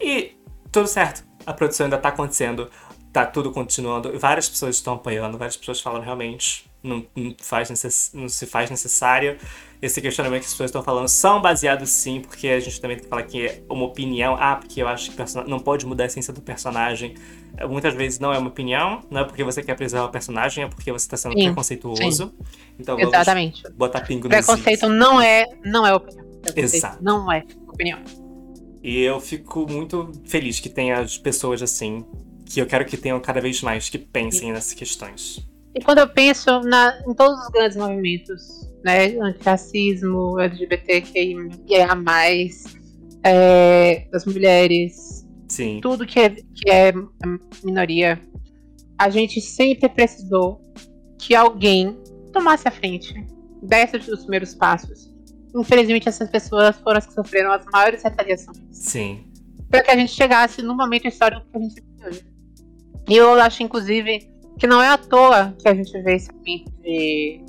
[0.00, 0.32] E
[0.70, 2.70] tudo certo, a produção ainda tá acontecendo,
[3.12, 8.10] tá tudo continuando, várias pessoas estão apoiando, várias pessoas falam realmente não, não, faz necess,
[8.14, 9.36] não se faz necessário.
[9.80, 13.04] Esse questionamento que as pessoas estão falando são baseados sim, porque a gente também tem
[13.04, 14.36] que falar que é uma opinião.
[14.38, 15.16] Ah, porque eu acho que
[15.46, 17.14] não pode mudar a essência do personagem.
[17.68, 20.68] Muitas vezes não é uma opinião, não é porque você quer preservar o personagem, é
[20.68, 22.32] porque você está sendo Sim, preconceituoso.
[22.78, 23.62] Então vamos Exatamente.
[23.72, 24.90] botar pingo Preconceito is.
[24.90, 26.26] não é, não é opinião.
[26.54, 27.02] Exato.
[27.02, 28.00] Não é opinião.
[28.82, 32.04] E eu fico muito feliz que tenha as pessoas assim,
[32.48, 35.46] que eu quero que tenham cada vez mais que pensem nessas questões.
[35.74, 41.36] E quando eu penso na, em todos os grandes movimentos, né, antirracismo, LGBTQIA+,
[43.22, 45.80] é, das mulheres, Sim.
[45.82, 46.92] tudo que é, que é
[47.62, 48.20] minoria,
[48.98, 50.60] a gente sempre precisou
[51.18, 51.96] que alguém
[52.32, 53.14] tomasse a frente,
[53.62, 55.12] desse os primeiros passos.
[55.54, 59.24] Infelizmente, essas pessoas foram as que sofreram as maiores retaliações Sim.
[59.70, 62.37] para que a gente chegasse no momento histórico que a gente vive hoje.
[63.08, 66.70] E eu acho, inclusive, que não é à toa que a gente vê esse momento
[66.82, 67.40] de,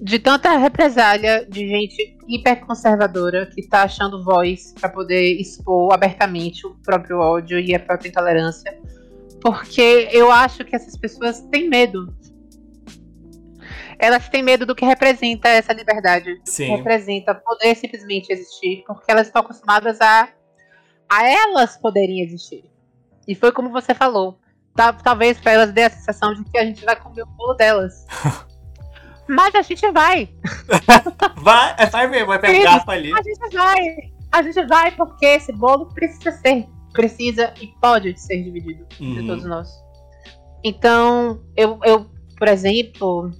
[0.00, 6.74] de tanta represália de gente hiperconservadora que tá achando voz para poder expor abertamente o
[6.84, 8.78] próprio ódio e a própria intolerância.
[9.40, 12.14] Porque eu acho que essas pessoas têm medo.
[13.98, 16.76] Elas têm medo do que representa essa liberdade Sim.
[16.76, 20.28] representa poder simplesmente existir, porque elas estão acostumadas a,
[21.08, 22.64] a elas poderem existir.
[23.28, 24.38] E foi como você falou.
[24.74, 27.54] Ta- Talvez para elas dê a sensação de que a gente vai comer o bolo
[27.54, 28.06] delas.
[29.28, 30.28] Mas a gente vai.
[31.36, 33.12] Vai, é, vai mesmo, vai pegar garfo ali.
[33.12, 33.96] A gente vai.
[34.32, 36.66] A gente vai porque esse bolo precisa ser.
[36.94, 39.26] Precisa e pode ser dividido entre Uhum.
[39.26, 39.68] todos nós.
[40.64, 43.30] Então, eu, eu, por exemplo,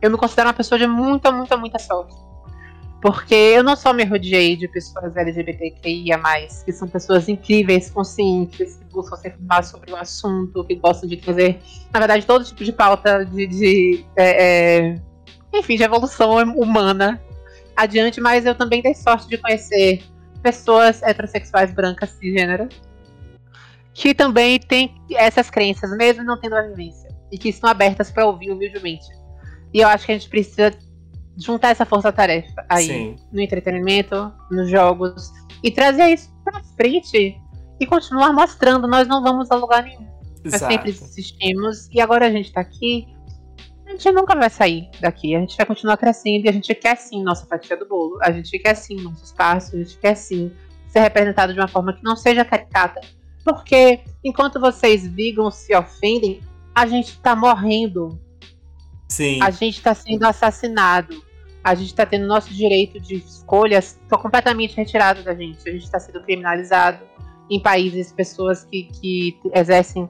[0.00, 2.14] eu me considero uma pessoa de muita, muita, muita sorte.
[3.02, 6.20] Porque eu não só me rodeei de pessoas LGBTQIA,
[6.64, 11.16] que são pessoas incríveis, conscientes, que buscam se informar sobre o assunto, que gostam de
[11.16, 11.58] trazer,
[11.92, 13.46] na verdade, todo tipo de pauta de.
[13.48, 14.94] de é, é,
[15.52, 17.20] enfim, de evolução humana
[17.76, 20.04] adiante, mas eu também dei sorte de conhecer
[20.40, 22.68] pessoas heterossexuais brancas cisgênero
[23.92, 28.24] que também têm essas crenças, mesmo não tendo a vivência, e que estão abertas para
[28.26, 29.06] ouvir humildemente.
[29.74, 30.70] E eu acho que a gente precisa
[31.36, 33.16] juntar essa força-tarefa aí Sim.
[33.32, 37.40] no entretenimento, nos jogos, e trazer isso pra frente
[37.80, 38.86] e continuar mostrando.
[38.86, 40.06] Nós não vamos a lugar nenhum.
[40.44, 40.72] Nós Exato.
[40.72, 43.06] sempre existimos e agora a gente tá aqui.
[43.86, 45.34] A gente nunca vai sair daqui.
[45.34, 48.18] A gente vai continuar crescendo e a gente quer sim nossa fatia do bolo.
[48.22, 49.76] A gente quer sim nosso espaço.
[49.76, 50.50] A gente quer sim
[50.88, 53.00] ser representado de uma forma que não seja caricata.
[53.44, 56.40] Porque enquanto vocês vigam se ofendem,
[56.74, 58.18] a gente tá morrendo.
[59.12, 59.42] Sim.
[59.42, 61.22] A gente tá sendo assassinado.
[61.62, 65.68] A gente tá tendo nosso direito de escolhas completamente retirado da gente.
[65.68, 67.04] A gente tá sendo criminalizado
[67.50, 70.08] em países, pessoas que, que exercem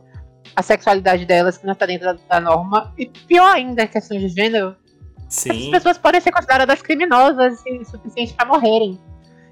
[0.54, 2.94] a sexualidade delas que não está dentro da, da norma.
[2.96, 4.76] E pior ainda, questão de gênero.
[5.26, 5.70] Essas Sim.
[5.72, 9.00] pessoas podem ser consideradas criminosas o suficiente para morrerem.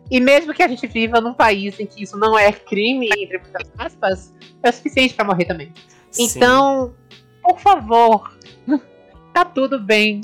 [0.09, 3.39] E mesmo que a gente viva num país em que isso não é crime, entre
[3.39, 4.33] muitas aspas,
[4.63, 5.73] é o suficiente para morrer também.
[6.11, 6.25] Sim.
[6.25, 6.95] Então,
[7.43, 8.39] por favor,
[9.33, 10.23] tá tudo bem.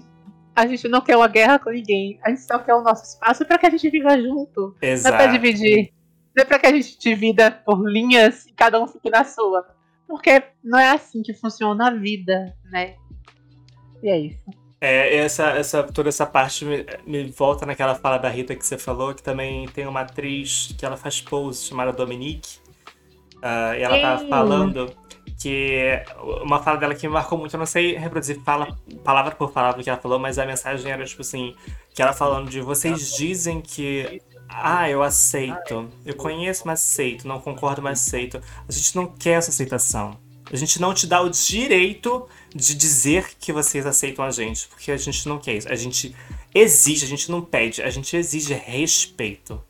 [0.55, 2.19] A gente não quer uma guerra com ninguém.
[2.25, 4.61] A gente só quer o nosso espaço para que a gente viva junto.
[4.61, 5.16] Não é Exato.
[5.16, 5.92] pra dividir.
[6.35, 9.66] Não é pra que a gente divida por linhas e cada um fique na sua.
[10.07, 12.95] Porque não é assim que funciona a vida, né?
[14.03, 14.51] E é isso.
[14.81, 18.77] É, essa, essa, toda essa parte me, me volta naquela fala da Rita que você
[18.79, 22.59] falou, que também tem uma atriz que ela faz pose chamada Dominique.
[23.42, 24.29] ah, e ela tava Sim.
[24.29, 24.90] falando
[25.38, 26.03] que
[26.42, 29.83] uma fala dela que me marcou muito, eu não sei reproduzir fala, palavra por palavra
[29.83, 31.55] que ela falou, mas a mensagem era tipo assim,
[31.94, 35.88] que ela falando de vocês dizem que ah, eu aceito.
[36.05, 37.27] Eu conheço, mas aceito.
[37.27, 38.40] Não concordo, mas aceito.
[38.68, 40.18] A gente não quer essa aceitação.
[40.51, 44.92] A gente não te dá o direito de dizer que vocês aceitam a gente, porque
[44.92, 45.68] a gente não quer isso.
[45.68, 46.14] A gente
[46.55, 49.61] exige, a gente não pede, a gente exige respeito.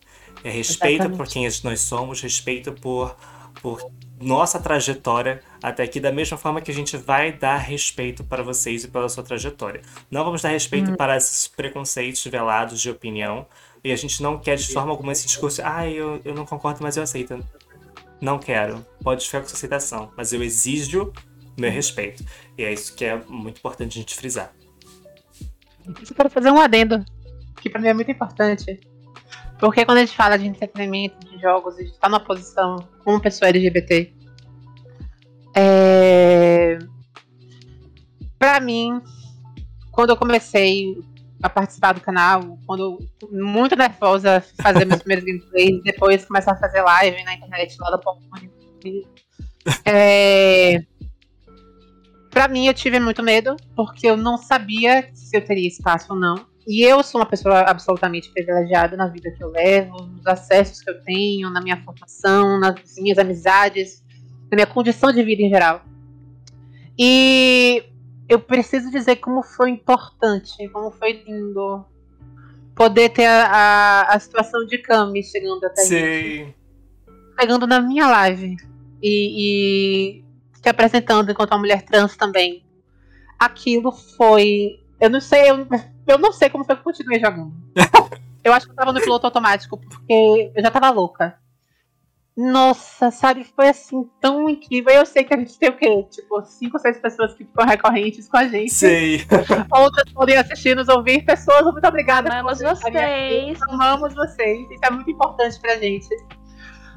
[0.44, 1.16] É respeito Exatamente.
[1.16, 3.16] por quem nós somos, respeito por,
[3.62, 8.40] por nossa trajetória até aqui, da mesma forma que a gente vai dar respeito para
[8.40, 9.82] vocês e pela sua trajetória.
[10.08, 13.44] Não vamos dar respeito para esses preconceitos velados de opinião,
[13.82, 16.78] e a gente não quer de forma alguma esse discurso, ah, eu, eu não concordo,
[16.82, 17.44] mas eu aceito.
[18.20, 18.86] Não quero.
[19.02, 21.12] Pode ficar com sua aceitação, mas eu exijo
[21.58, 22.24] meu respeito.
[22.56, 24.52] E é isso que é muito importante a gente frisar.
[25.84, 27.04] Eu quero fazer um adendo,
[27.60, 28.78] que pra mim é muito importante.
[29.58, 33.20] Porque quando a gente fala de entretenimento, de jogos, a gente tá numa posição como
[33.20, 34.14] pessoa LGBT.
[35.56, 36.78] É...
[38.38, 39.00] Pra mim,
[39.90, 40.94] quando eu comecei
[41.42, 46.56] a participar do canal, quando eu, muito nervosa, fazer meus primeiros gameplays, depois começar a
[46.56, 48.50] fazer live na internet lá da Pokémon.
[49.84, 50.84] É...
[52.30, 56.20] Pra mim, eu tive muito medo, porque eu não sabia se eu teria espaço ou
[56.20, 56.46] não.
[56.68, 60.90] E eu sou uma pessoa absolutamente privilegiada na vida que eu levo, nos acessos que
[60.90, 64.04] eu tenho, na minha formação, nas minhas amizades,
[64.50, 65.82] na minha condição de vida em geral.
[66.98, 67.84] E
[68.28, 71.84] eu preciso dizer como foi importante, como foi lindo
[72.74, 76.54] poder ter a, a, a situação de Cami chegando até mim Sim.
[77.36, 78.56] pegando na minha live
[79.02, 82.64] e, e se apresentando enquanto uma mulher trans também.
[83.38, 84.80] Aquilo foi.
[85.00, 85.66] Eu não sei, eu,
[86.06, 87.52] eu não sei como foi que eu continuei jogando.
[88.42, 91.38] eu acho que eu tava no piloto automático, porque eu já tava louca.
[92.36, 94.92] Nossa, sabe, foi assim, tão incrível.
[94.92, 96.06] Eu sei que a gente tem o quê?
[96.10, 98.74] Tipo, cinco ou seis pessoas que ficam recorrentes com a gente.
[98.74, 99.18] Sim.
[99.72, 101.24] Outras podem assistir, nos ouvir.
[101.24, 102.30] Pessoas, muito obrigada.
[102.30, 103.62] Amamos vocês.
[103.70, 104.70] Amamos vocês.
[104.70, 106.08] Isso é muito importante pra gente.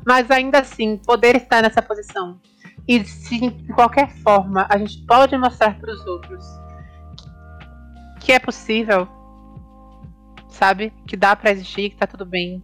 [0.06, 2.38] Mas ainda assim, poder estar nessa posição.
[2.86, 6.46] E se de qualquer forma a gente pode mostrar pros outros
[8.20, 9.08] que é possível,
[10.50, 10.92] sabe?
[11.08, 12.64] Que dá pra existir, que tá tudo bem.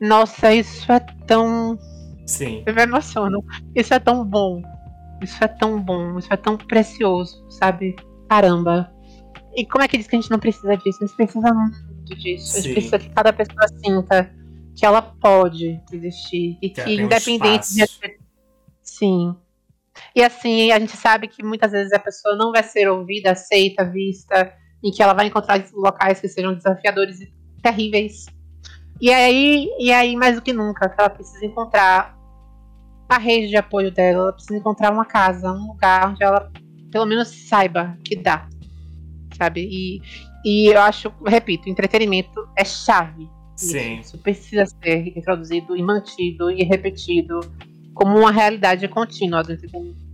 [0.00, 1.78] Nossa, isso é tão.
[2.26, 2.62] Sim.
[2.66, 3.44] Eu me emociono.
[3.74, 4.62] Isso é tão bom.
[5.22, 6.18] Isso é tão bom.
[6.18, 7.96] Isso é tão precioso, sabe?
[8.28, 8.92] Caramba.
[9.54, 10.98] E como é que diz que a gente não precisa disso?
[11.02, 12.58] A gente precisa muito disso.
[12.58, 12.62] A Sim.
[12.62, 14.30] gente precisa que cada pessoa sinta
[14.76, 16.58] que ela pode existir.
[16.60, 17.84] E Que que, tem um independente de.
[18.82, 19.34] Sim.
[20.14, 23.84] E assim, a gente sabe que muitas vezes a pessoa não vai ser ouvida, aceita,
[23.84, 27.32] vista, e que ela vai encontrar locais que sejam desafiadores e
[27.62, 28.26] terríveis.
[29.00, 32.16] E aí, e aí mais do que nunca, que ela precisa encontrar
[33.08, 36.50] a rede de apoio dela, ela precisa encontrar uma casa, um lugar onde ela
[36.90, 38.48] pelo menos saiba que dá.
[39.36, 39.68] Sabe?
[39.70, 40.02] E,
[40.44, 43.28] e eu acho, repito, entretenimento é chave.
[43.54, 44.00] Sim.
[44.00, 47.40] Isso precisa ser introduzido e mantido e repetido
[47.94, 50.06] como uma realidade contínua do entretenimento.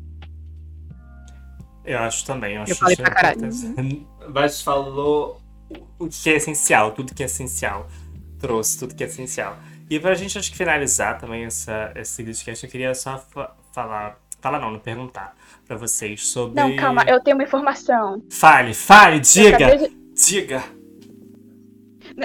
[1.85, 2.57] Eu acho também.
[2.57, 3.41] Eu, acho falei pra caralho.
[4.33, 5.41] Mas falou
[5.99, 7.89] o que é essencial, tudo que é essencial.
[8.43, 9.57] Trouxe tudo que é essencial.
[9.89, 14.19] E pra gente, acho que finalizar também essa, esse podcast, eu queria só fa- falar.
[14.41, 16.57] Falar não, não perguntar pra vocês sobre.
[16.57, 18.21] Não, calma, eu tenho uma informação.
[18.29, 19.77] Fale, fale, diga!
[19.77, 20.65] de, Diga!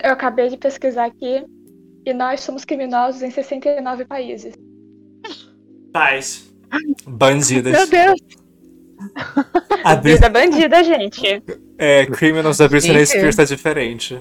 [0.04, 1.46] eu acabei de pesquisar aqui
[2.06, 4.56] e nós somos criminosos em 69 países.
[5.94, 6.52] Paz.
[7.08, 7.72] Bandidas.
[7.72, 8.20] Meu Deus!
[9.84, 10.14] Abri...
[10.14, 11.44] Vida bandida, gente.
[11.78, 13.06] É, Criminals da Britney.
[13.06, 14.20] Spears tá diferente.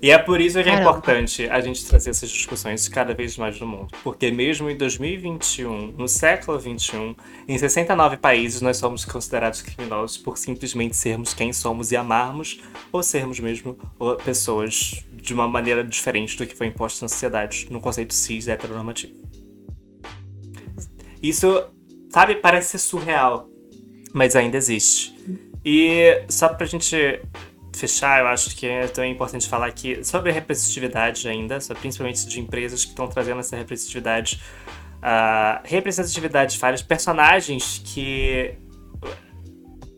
[0.00, 0.90] E é por isso que é Caramba.
[0.90, 3.88] importante a gente trazer essas discussões cada vez mais no mundo.
[4.04, 7.16] Porque mesmo em 2021, no século 21,
[7.48, 12.60] em 69 países nós somos considerados criminosos por simplesmente sermos quem somos e amarmos,
[12.92, 13.76] ou sermos mesmo
[14.24, 19.14] pessoas de uma maneira diferente do que foi imposto na sociedade, no conceito cis heteronormativo.
[21.20, 21.64] Isso,
[22.10, 23.48] sabe, parece ser surreal,
[24.12, 25.14] mas ainda existe.
[25.64, 27.20] E só pra gente
[27.78, 32.84] fechar, eu acho que é também importante falar aqui sobre representatividade ainda, principalmente de empresas
[32.84, 34.40] que estão trazendo essa representatividade.
[35.00, 38.54] a representatividade de vários personagens que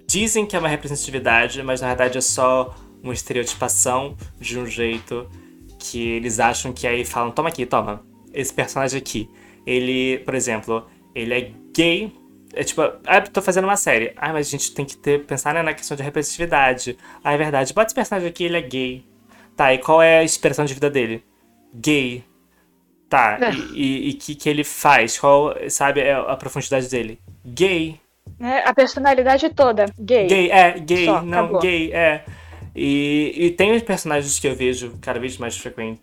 [0.06, 5.28] dizem que é uma representatividade, mas na verdade é só uma estereotipação de um jeito
[5.78, 9.30] que eles acham que aí falam, toma aqui, toma, esse personagem aqui,
[9.66, 12.12] ele, por exemplo, ele é gay,
[12.54, 15.54] é tipo, ah, tô fazendo uma série, ah, mas a gente tem que ter, pensar
[15.54, 19.04] né, na questão de representatividade, ah, é verdade, bota esse personagem aqui, ele é gay,
[19.56, 21.24] tá, e qual é a expressão de vida dele?
[21.74, 22.24] Gay,
[23.08, 23.52] tá, É.
[23.74, 27.18] e o que que ele faz, qual, sabe, é a profundidade dele?
[27.44, 28.00] Gay,
[28.38, 28.62] Né?
[28.64, 30.26] A personalidade toda, gay.
[30.26, 31.60] Gay, é, gay, Só, não, acabou.
[31.60, 32.24] gay, é.
[32.74, 36.00] E, e tem os personagens que eu vejo cada vez mais frequente.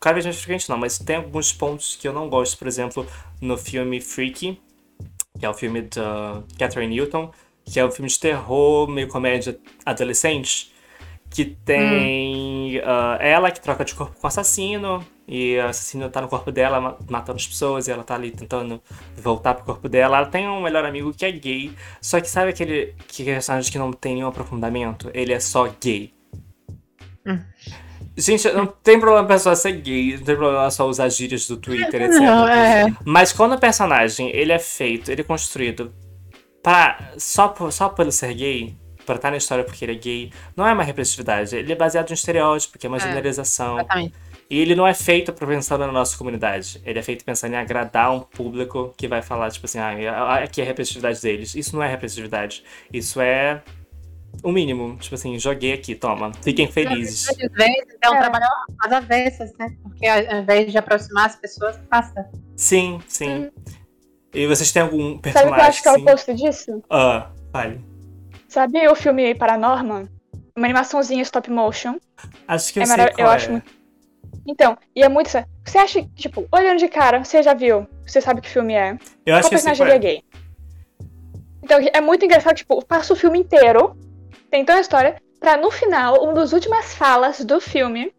[0.00, 2.58] Cada vez mais frequente não, mas tem alguns pontos que eu não gosto.
[2.58, 3.06] Por exemplo,
[3.40, 4.60] no filme Freaky,
[5.40, 7.32] que é o filme da Catherine Newton,
[7.64, 10.70] que é um filme de terror, meio comédia adolescente,
[11.30, 12.82] que tem hum.
[12.82, 16.52] uh, ela que troca de corpo com o assassino, e o assassino tá no corpo
[16.52, 18.82] dela, matando as pessoas, e ela tá ali tentando
[19.16, 20.18] voltar pro corpo dela.
[20.18, 21.72] Ela tem um melhor amigo que é gay,
[22.02, 25.10] só que sabe aquele que personagem que não tem nenhum aprofundamento?
[25.14, 26.12] Ele é só gay.
[27.24, 27.38] Hum.
[28.20, 31.56] Gente, não tem problema a pessoa ser gay, não tem problema só usar gírias do
[31.56, 32.20] Twitter, etc.
[32.20, 32.86] Não, é.
[33.04, 35.92] Mas quando o personagem ele é feito, ele é construído
[36.62, 39.96] pra, só, por, só por ele ser gay, pra estar na história porque ele é
[39.96, 41.56] gay, não é uma representatividade.
[41.56, 43.78] Ele é baseado em estereótipo, que é uma é, generalização.
[43.78, 44.14] Exatamente.
[44.50, 46.80] E ele não é feito para pensar na nossa comunidade.
[46.84, 50.60] Ele é feito pensando em agradar um público que vai falar, tipo assim, ah, aqui
[50.60, 51.54] é a representatividade deles.
[51.54, 52.64] Isso não é representatividade.
[52.92, 53.62] Isso é
[54.42, 54.96] o mínimo.
[54.98, 56.32] Tipo assim, joguei aqui, toma.
[56.42, 57.28] Fiquem felizes.
[57.28, 58.18] Às vezes é um é.
[58.18, 58.44] trabalho
[58.80, 59.68] às avessas, né?
[59.82, 62.28] Porque ao invés de aproximar as pessoas, passa.
[62.56, 63.44] Sim, sim.
[63.44, 63.50] Hum.
[64.32, 65.32] E vocês têm algum personagem?
[65.32, 66.82] Sabe o que eu acho que é o oposto disso?
[66.88, 67.84] Ah, fale.
[68.48, 70.08] Sabe o filme Paranorman?
[70.56, 71.96] Uma animaçãozinha stop motion.
[72.46, 73.34] Acho que eu é sei Eu é.
[73.34, 73.80] acho muito
[74.46, 75.30] então, e é muito.
[75.64, 78.98] Você acha que, tipo, olhando de cara, você já viu, você sabe que filme é.
[79.24, 80.24] Eu acho Qual que personagem é gay?
[81.62, 83.96] Então, é muito engraçado, tipo, passa o filme inteiro,
[84.50, 88.12] tem toda a história, pra no final, uma das últimas falas do filme,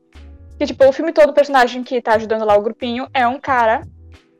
[0.57, 3.39] que, tipo, o filme todo, o personagem que tá ajudando lá o grupinho é um
[3.39, 3.81] cara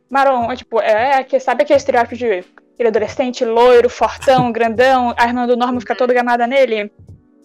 [0.10, 5.14] marrom, é, tipo, é, é que sabe aquele estereótipo de aquele adolescente loiro, fortão, grandão,
[5.18, 6.92] a irmã do Norman fica toda gamada nele?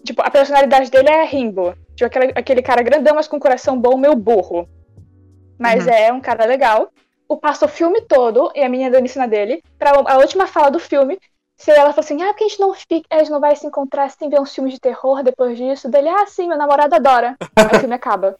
[0.03, 1.73] Tipo, a personalidade dele é Rimbo.
[1.95, 4.67] Tipo, aquele, aquele cara grandão, mas com coração bom, meu burro.
[5.57, 5.93] Mas uhum.
[5.93, 6.91] é um cara legal.
[7.27, 10.47] O passa o filme todo, e a menina dando em cima dele, pra a última
[10.47, 11.19] fala do filme,
[11.57, 13.65] se ela fala assim, ah, porque a gente não fica, a gente não vai se
[13.65, 15.89] encontrar sem ver uns filmes de terror depois disso.
[15.89, 17.35] Dele, ah, sim, meu namorado adora.
[17.55, 18.37] Aí o filme acaba.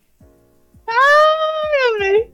[0.88, 2.32] Ai, amei.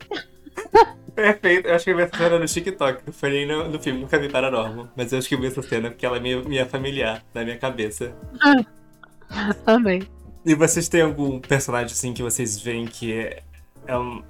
[1.14, 1.68] Perfeito.
[1.68, 3.02] Eu acho que eu vi essa cena no TikTok.
[3.06, 4.88] Não foi nem no, no filme, nunca vi Paranormal.
[4.94, 7.44] Mas eu acho que eu vi essa cena porque ela é minha, minha familiar, na
[7.44, 8.14] minha cabeça.
[8.42, 10.06] Ah, amei.
[10.44, 13.42] E vocês têm algum personagem assim que vocês veem que é,
[13.86, 14.22] é um.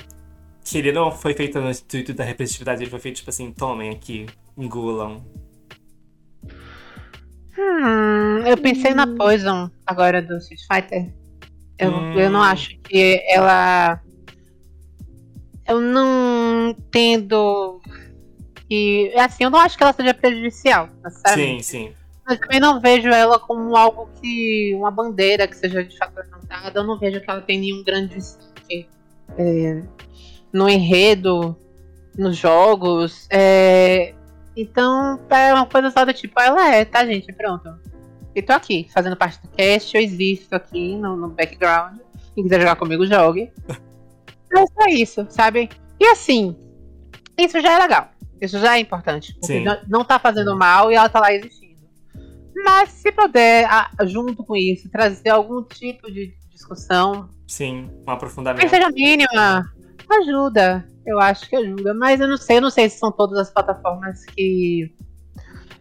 [0.65, 3.91] Que ele não foi feito no intuito da repetitividade, ele foi feito tipo assim, tomem
[3.91, 4.27] aqui,
[4.57, 5.23] engulam.
[7.57, 8.97] Hum, eu pensei hum.
[8.97, 11.13] na Poison agora do Street Fighter.
[11.79, 12.19] Eu, hum.
[12.19, 14.01] eu não acho que ela.
[15.67, 17.81] Eu não entendo
[18.69, 19.13] que.
[19.17, 20.89] Assim, eu não acho que ela seja prejudicial.
[21.35, 21.93] Sim, sim.
[22.27, 24.75] Mas também não vejo ela como algo que.
[24.75, 26.81] uma bandeira que seja de fato levantada.
[26.81, 28.19] Eu não vejo que ela tem nenhum grande
[29.39, 29.83] é,
[30.53, 31.57] no enredo,
[32.17, 33.27] nos jogos.
[33.31, 34.15] É,
[34.57, 37.33] então, é uma coisa só do tipo, ela é, tá, gente?
[37.33, 37.75] Pronto.
[38.35, 41.99] E tô aqui, fazendo parte do cast, eu existo aqui no, no background.
[42.35, 43.53] Quem quiser jogar comigo, jogue.
[44.53, 45.69] Mas é isso, sabe?
[45.99, 46.57] E assim,
[47.39, 48.11] isso já é legal.
[48.41, 49.35] Isso já é importante.
[49.35, 51.65] Porque não, não tá fazendo mal e ela tá lá existindo.
[52.65, 53.69] Mas se puder,
[54.07, 57.29] junto com isso, trazer algum tipo de discussão.
[57.47, 58.63] Sim, um aprofundamento.
[58.63, 59.71] Que seja mínima,
[60.13, 60.87] ajuda.
[61.07, 61.95] Eu acho que ajuda.
[61.95, 64.95] Mas eu não sei, eu não sei se são todas as plataformas que.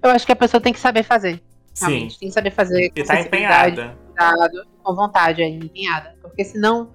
[0.01, 1.41] Eu acho que a pessoa tem que saber fazer.
[1.79, 2.13] Realmente.
[2.13, 2.19] Sim.
[2.19, 2.91] Tem que saber fazer.
[2.95, 3.97] E tá empenhada.
[4.07, 6.15] Cuidado, com vontade aí, empenhada.
[6.21, 6.93] Porque senão,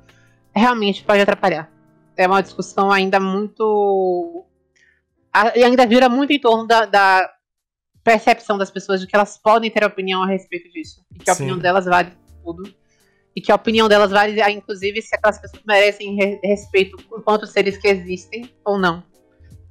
[0.54, 1.70] realmente pode atrapalhar.
[2.16, 4.44] É uma discussão ainda muito.
[5.54, 7.30] E ainda vira muito em torno da, da
[8.02, 11.04] percepção das pessoas de que elas podem ter opinião a respeito disso.
[11.14, 11.44] E que a Sim.
[11.44, 12.12] opinião delas vale
[12.42, 12.62] tudo.
[13.38, 17.78] E que a opinião delas vale, inclusive, se aquelas pessoas merecem re respeito enquanto seres
[17.78, 19.00] que existem ou não.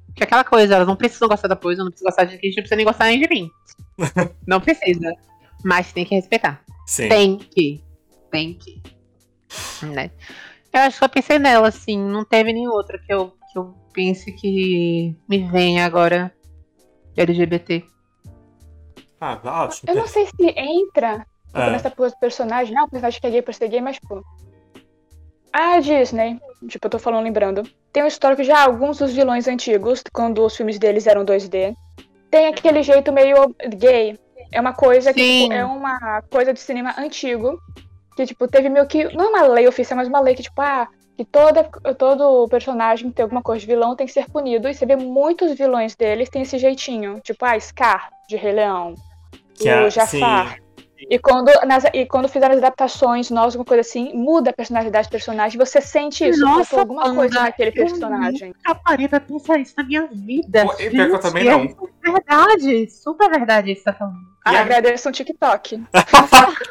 [0.06, 2.62] Porque aquela coisa, elas não precisam gostar da coisa, não precisam gostar de gente, não
[2.62, 3.50] precisa nem gostar nem de mim.
[4.48, 5.12] não precisa.
[5.62, 6.64] Mas tem que respeitar.
[6.86, 7.10] Sim.
[7.10, 7.84] Tem que.
[8.30, 8.82] Tem que.
[9.82, 10.12] Né?
[10.72, 11.98] Eu acho que eu pensei nela, assim.
[11.98, 16.32] Não teve nenhum outro que eu, que eu pense que me venha agora
[17.14, 17.84] LGBT.
[19.20, 19.92] Ah, ótimo.
[19.92, 21.70] Eu não sei se entra é.
[21.70, 24.24] nessa coisa do personagem, não, o personagem que é gay por ser gay, mas, tipo.
[25.52, 26.38] A Disney,
[26.68, 30.56] tipo, eu tô falando lembrando, tem um histórico já alguns dos vilões antigos, quando os
[30.56, 31.74] filmes deles eram 2D.
[32.30, 34.18] Tem aquele jeito meio gay.
[34.52, 37.58] É uma coisa que tipo, é uma coisa de cinema antigo.
[38.14, 39.04] Que, tipo, teve meio que.
[39.16, 40.86] Não é uma lei oficial, mas uma lei que, tipo, ah,
[41.16, 41.64] que toda,
[41.96, 44.68] todo personagem que tem alguma coisa de vilão tem que ser punido.
[44.68, 47.20] E você vê muitos vilões deles tem esse jeitinho.
[47.20, 48.94] Tipo, ah, Scar, de Rei Leão
[49.58, 50.54] que o Jafar.
[50.54, 50.67] Sim.
[50.98, 55.08] E quando, nas, e quando fizeram as adaptações novas, alguma coisa assim, muda a personalidade
[55.08, 55.58] do personagem.
[55.58, 58.48] Você sente isso, Nossa, alguma Panda, coisa naquele personagem.
[58.48, 60.64] Eu nunca parei pra pensar isso na minha vida.
[60.64, 61.62] Pô, e que eu também não.
[62.04, 64.16] É verdade, super verdade isso que tá falando.
[64.44, 65.82] Ah, agradeço um TikTok.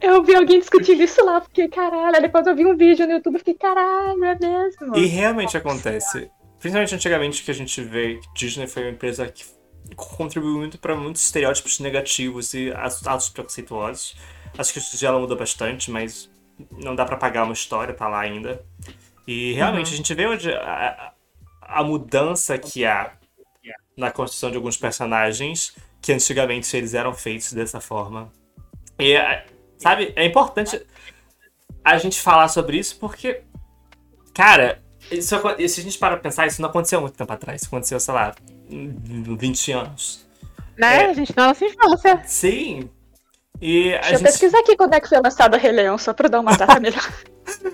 [0.00, 3.36] Eu vi alguém discutindo isso lá, porque caralho, depois eu vi um vídeo no YouTube
[3.36, 4.96] e fiquei, caralho, é mesmo.
[4.96, 6.30] E realmente acontece.
[6.58, 9.44] Principalmente antigamente que a gente vê que Disney foi uma empresa que
[9.96, 14.16] contribuiu muito para muitos estereótipos negativos e atos preconceituosos.
[14.56, 16.30] Acho que isso já mudou bastante, mas
[16.70, 18.64] não dá para pagar uma história, tá lá ainda.
[19.26, 19.94] E realmente Uhum.
[19.94, 21.12] a gente vê onde a,
[21.60, 23.12] a mudança que há
[23.96, 28.30] na construção de alguns personagens que antigamente eles eram feitos dessa forma.
[28.98, 29.46] E, é,
[29.78, 30.84] sabe, é importante
[31.82, 33.42] a gente falar sobre isso porque,
[34.34, 35.36] cara, isso,
[35.68, 37.62] se a gente para pensar, isso não aconteceu muito tempo atrás.
[37.62, 38.34] Isso aconteceu, sei lá,
[38.68, 40.26] 20 anos.
[40.76, 41.02] Né?
[41.02, 41.06] É.
[41.06, 42.22] A gente na nossa infância.
[42.24, 42.90] Sim.
[43.60, 44.26] E a Deixa eu gente.
[44.26, 46.80] pesquisar aqui quando é que foi lançado o Rei Leão, só pra dar uma data
[46.80, 47.08] melhor.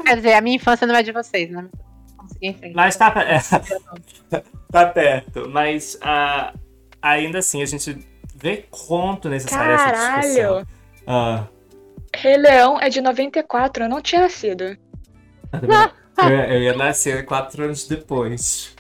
[0.05, 1.69] Quer dizer, a minha infância não é de vocês, né?
[2.75, 3.39] Mas tá, é,
[4.71, 5.49] tá perto.
[5.49, 6.53] Mas ah,
[7.03, 7.99] ainda assim, a gente
[8.35, 10.67] vê quanto necessária essa discussão.
[11.07, 11.47] Ah,
[12.15, 14.77] Rei Leão é de 94, eu não tinha nascido.
[15.53, 18.75] eu, eu ia nascer quatro anos depois.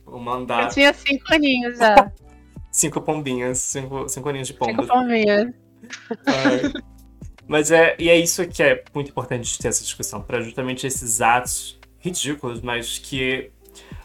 [0.62, 2.11] Eu tinha cinco aninhos já.
[2.70, 4.72] cinco pombinhas, cinco, cinco aninhos de pomba.
[4.72, 5.52] Cinco palminhas.
[6.26, 6.72] Ai.
[7.46, 11.20] Mas é, e é isso que é muito importante ter essa discussão, para justamente esses
[11.20, 13.50] atos ridículos, mas que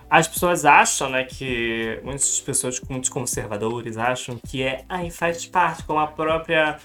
[0.09, 5.83] as pessoas acham, né, que muitas pessoas muito conservadores acham que é, ai, faz parte,
[5.83, 6.79] como a própria ah,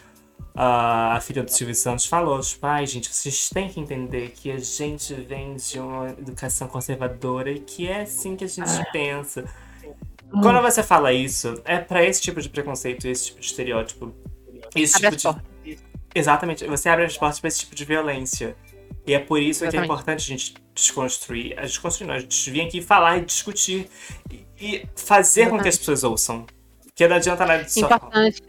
[0.55, 4.59] a filha do Silvio Santos falou, tipo, ai, gente, vocês têm que entender que a
[4.59, 9.45] gente vem de uma educação conservadora e que é assim que a gente pensa.
[10.31, 14.15] Quando você fala isso, é pra esse tipo de preconceito, esse tipo de estereótipo.
[14.75, 15.79] Esse Abre tipo de...
[16.15, 18.57] Exatamente, você abre as portas pra esse tipo de violência.
[19.07, 19.93] E é por isso que é Exatamente.
[19.93, 21.59] importante a gente desconstruir.
[21.59, 23.89] A desconstruir, gente vir aqui falar e discutir.
[24.31, 26.47] E, e fazer com que as pessoas ouçam.
[26.85, 27.87] Porque não adianta nada de só.
[27.87, 28.43] Importante.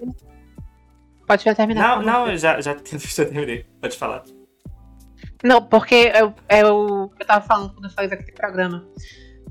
[1.32, 2.04] Pode já terminar.
[2.04, 3.66] Não, não, já, já, já terminei.
[3.80, 4.22] Pode falar.
[5.42, 8.86] Não, porque eu, eu, eu tava falando quando eu falei daquele programa.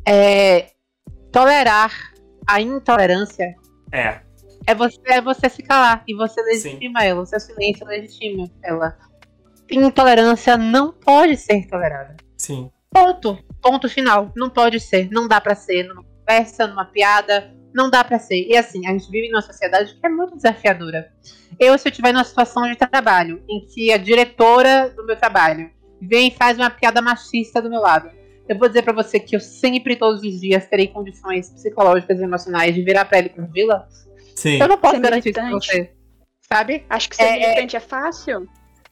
[0.06, 0.72] É,
[1.32, 1.90] tolerar
[2.46, 3.54] a intolerância
[3.92, 4.20] É,
[4.66, 7.22] é você, é você se calar e você legitima ela.
[7.22, 8.98] O seu silêncio legitima ela.
[9.70, 12.14] Intolerância não pode ser tolerada.
[12.36, 12.70] sim.
[12.92, 13.38] Ponto.
[13.62, 14.30] Ponto final.
[14.36, 15.08] Não pode ser.
[15.10, 15.84] Não dá pra ser.
[15.84, 17.50] Numa conversa, numa piada.
[17.74, 18.46] Não dá pra ser.
[18.48, 21.12] E assim, a gente vive numa sociedade que é muito desafiadora.
[21.58, 25.70] Eu, se eu estiver numa situação de trabalho em que a diretora do meu trabalho
[26.00, 28.10] vem e faz uma piada machista do meu lado,
[28.48, 32.22] eu vou dizer pra você que eu sempre, todos os dias, terei condições psicológicas e
[32.24, 33.86] emocionais de virar pra ele com vila.
[34.34, 34.58] Sim.
[34.60, 35.90] Eu não posso Ser garantir isso pra você.
[36.52, 36.84] Sabe?
[36.90, 38.48] Acho que ser É, é- militante é fácil.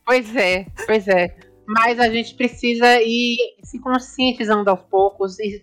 [0.07, 1.35] Pois é, pois é.
[1.67, 5.57] Mas a gente precisa ir se conscientizando aos poucos e,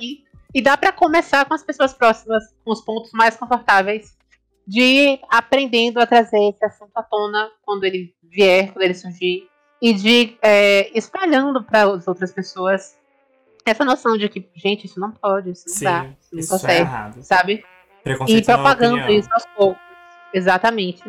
[0.00, 0.18] e,
[0.54, 4.16] e dá pra começar com as pessoas próximas, com os pontos mais confortáveis,
[4.66, 9.48] de ir aprendendo a trazer esse assunto à tona quando ele vier, quando ele surgir,
[9.80, 12.98] e de é, espalhando para as outras pessoas
[13.64, 16.62] essa noção de que, gente, isso não pode, isso não Sim, dá, isso não isso
[16.62, 17.22] tá é errado.
[17.22, 17.64] sabe?
[18.26, 19.82] E é propagando isso aos poucos.
[20.32, 21.02] Exatamente.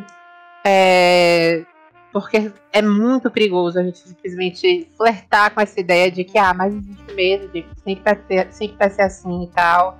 [0.65, 1.65] É,
[2.11, 6.73] Porque é muito perigoso a gente simplesmente flertar com essa ideia de que, ah, mas
[6.73, 9.99] existe mesmo, de que sempre vai ser, sempre vai ser assim e tal.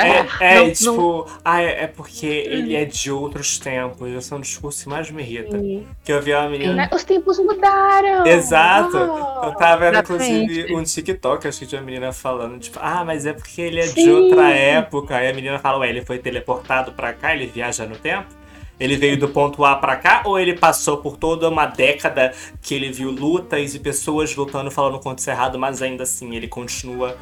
[0.00, 0.72] É, é não- Hum.
[0.72, 4.08] tipo, ah, é, é porque ele é de outros tempos.
[4.08, 5.58] Esse é um discurso que mais me irrita.
[6.04, 6.72] Que eu vi uma menina.
[6.72, 6.90] Né?
[6.92, 8.24] Os tempos mudaram.
[8.24, 8.96] Exato.
[8.96, 9.46] Oh.
[9.46, 13.26] Eu tava vendo, inclusive, um TikTok, acho que de uma menina falando, tipo, ah, mas
[13.26, 14.10] é porque ele é de Sim.
[14.10, 15.16] outra época.
[15.16, 18.37] Aí a menina fala, ué, ele foi teleportado pra cá, ele viaja no tempo?
[18.80, 22.74] Ele veio do ponto A pra cá ou ele passou por toda uma década que
[22.74, 27.16] ele viu lutas e pessoas lutando falando contra isso errado, mas ainda assim ele continua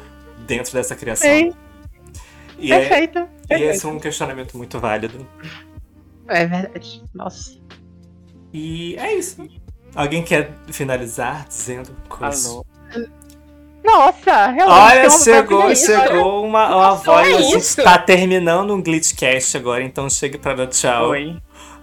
[0.45, 1.27] dentro dessa criação.
[1.29, 1.53] Sim,
[2.59, 3.27] E, é, perfeito.
[3.49, 5.27] e esse é um questionamento muito válido.
[6.27, 7.01] É verdade.
[7.13, 7.57] Nossa.
[8.53, 9.47] E é isso.
[9.95, 12.45] Alguém quer finalizar dizendo coisas?
[12.45, 12.65] Alô.
[13.83, 14.69] Nossa, realmente.
[14.97, 17.27] Olha, chegou, voz que- chegou uma, uma Nossa, voz.
[17.27, 17.81] é a gente isso?
[17.83, 21.11] tá terminando um Glitchcast agora, então chega pra dar tchau.
[21.11, 21.37] Oi.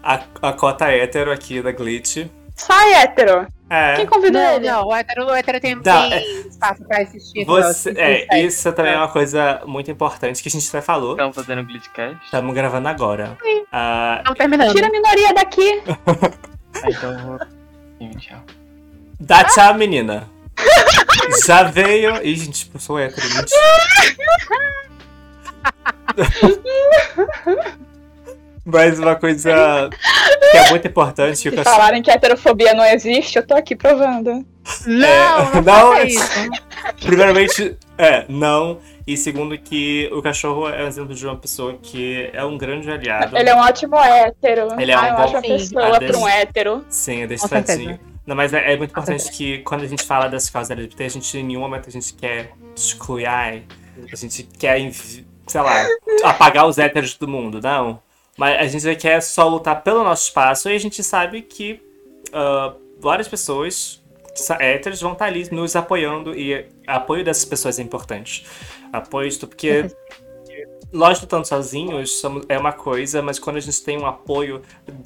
[0.04, 2.26] A, a cota hétero aqui da Glitch.
[2.54, 3.46] Sai, hétero.
[3.70, 3.94] É.
[3.96, 4.68] Quem convidou Não, ele?
[4.70, 7.44] não, o hétero, o hétero tem, Dá, tem espaço pra assistir.
[7.46, 11.12] Você, é, isso também é uma coisa muito importante que a gente até falou.
[11.12, 12.22] Estamos fazendo Glitchcast?
[12.24, 13.38] Estamos gravando agora.
[13.72, 14.74] Ah, Estamos terminando.
[14.74, 15.82] Tira a minoria daqui.
[16.82, 17.38] Ah, então eu vou.
[17.98, 18.40] Sim, tchau.
[19.20, 20.28] dá tchau, menina.
[21.46, 22.16] Já veio.
[22.20, 23.60] Ih, gente, eu sou hétero, mentira.
[28.64, 29.90] Mas uma coisa
[30.50, 33.76] que é muito importante Se eu falarem que a heterofobia não existe, eu tô aqui
[33.76, 34.44] provando.
[34.86, 36.50] Não, não, não, faça é- isso.
[37.04, 38.78] Primeiramente, é, não.
[39.06, 42.90] E segundo, que o cachorro é um exemplo de uma pessoa que é um grande
[42.90, 43.36] aliado.
[43.36, 44.68] Ele é um ótimo hétero.
[44.80, 46.84] Ele é um ah, uma bom- ótima pessoa Ah, pra um hétero.
[46.88, 48.00] Sim, é deixadinho.
[48.26, 51.08] Não, mas é, é muito importante que quando a gente fala das causas LGBT, a
[51.08, 53.60] gente em nenhum momento a gente quer excluir, a
[54.16, 54.80] gente quer,
[55.46, 55.86] sei lá,
[56.22, 58.00] apagar os héteros do mundo, não.
[58.36, 61.80] Mas a gente quer só lutar pelo nosso espaço e a gente sabe que
[62.32, 64.02] ah, várias pessoas
[64.58, 68.44] héteros vão estar ali nos apoiando e apoio dessas pessoas é importante.
[68.92, 69.86] Apoio, porque
[70.92, 74.62] nós lutando sozinhos somos, é uma coisa, mas quando a gente tem um apoio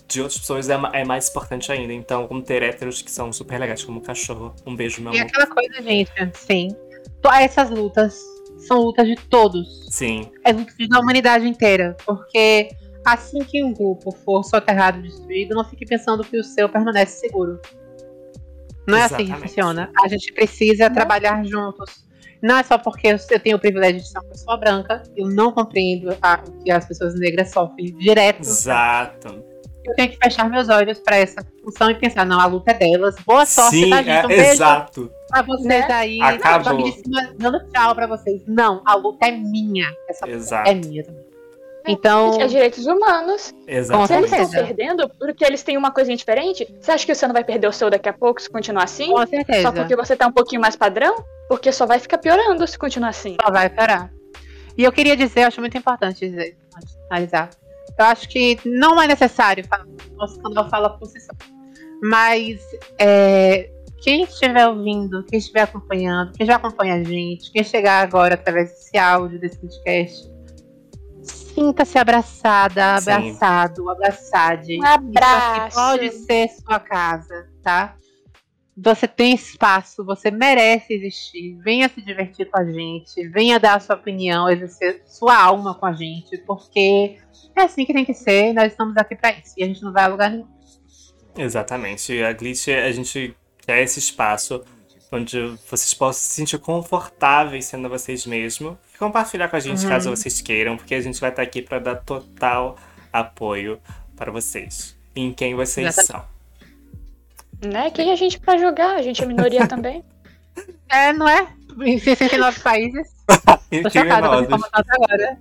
[0.07, 1.93] de outras pessoas é, é mais importante ainda.
[1.93, 4.55] Então, como ter héteros que são super legais, como o cachorro.
[4.67, 5.29] Um beijo, meu E amor.
[5.29, 6.69] aquela coisa, gente, sim.
[7.41, 8.19] Essas lutas
[8.59, 9.87] são lutas de todos.
[9.91, 11.97] Sim, É luta da humanidade inteira.
[12.07, 12.71] Porque
[13.13, 17.61] assim que um grupo for soterrado, destruído, não fique pensando que o seu permanece seguro.
[18.87, 19.49] Não é assim que Exatamente.
[19.49, 19.91] funciona.
[20.03, 22.07] A gente precisa trabalhar juntos.
[22.43, 25.51] Não é só porque eu tenho o privilégio de ser uma pessoa branca, eu não
[25.53, 28.41] compreendo a- o que as pessoas negras sofrem direto.
[28.41, 29.45] exato.
[29.85, 32.75] Eu tenho que fechar meus olhos pra essa função e pensar, não, a luta é
[32.75, 33.17] delas.
[33.27, 34.11] Boa sorte, Sim, tá, gente?
[34.11, 35.11] é, Um beijo exato.
[35.31, 35.87] pra vocês Né?
[35.93, 36.21] aí.
[36.21, 36.93] Acabou.
[36.93, 38.43] Cima, dando tchau pra vocês.
[38.47, 39.91] Não, a luta é minha.
[40.09, 40.71] Essa luta Exato.
[40.71, 41.25] é minha também.
[41.89, 43.55] Então, É direitos humanos.
[43.67, 44.07] Exato.
[44.07, 47.33] Se eles estão perdendo, porque eles têm uma coisinha diferente, você acha que você não
[47.33, 49.11] vai perder o seu daqui a pouco se continuar assim?
[49.11, 49.63] com certeza.
[49.63, 51.17] Só porque você tá um pouquinho mais padrão?
[51.49, 53.37] Porque só vai ficar piorando se continuar assim.
[53.43, 54.11] Só vai parar.
[54.77, 57.51] E eu queria dizer, eu acho muito importante dizer, antes de finalizar.
[57.99, 61.33] Eu acho que não é necessário falar, nosso canal fala por si só.
[62.01, 62.61] Mas
[62.97, 63.71] é,
[64.01, 68.71] quem estiver ouvindo, quem estiver acompanhando, quem já acompanha a gente, quem chegar agora através
[68.71, 70.31] desse áudio, desse podcast,
[71.59, 73.11] sinta-se abraçada, Sim.
[73.11, 74.79] abraçado, abraçade.
[74.79, 75.77] Um Isso aqui abraço.
[75.77, 77.97] pode ser sua casa, tá?
[78.77, 81.59] Você tem espaço, você merece existir.
[81.65, 85.85] Venha se divertir com a gente, venha dar a sua opinião, exercer sua alma com
[85.85, 87.17] a gente, porque
[87.57, 88.51] é assim que tem que ser.
[88.51, 90.47] e Nós estamos aqui pra isso e a gente não vai a lugar nenhum.
[91.37, 92.23] Exatamente.
[92.23, 94.63] A Glitch, a gente quer esse espaço
[95.11, 95.41] onde
[95.71, 98.77] vocês possam se sentir confortáveis sendo vocês mesmos.
[98.95, 99.89] E compartilhar com a gente Uhum.
[99.89, 102.77] caso vocês queiram, porque a gente vai estar aqui para dar total
[103.13, 103.81] apoio
[104.17, 104.97] para vocês.
[105.17, 106.29] Em quem vocês Exatamente.
[107.63, 107.71] são.
[107.71, 107.91] Né?
[107.91, 108.97] Quem é a gente pra jogar?
[108.97, 110.05] A gente é minoria também.
[110.89, 111.49] É, não é?
[111.81, 113.09] Em 69 países.
[113.71, 115.39] E Tô chocada com essa agora.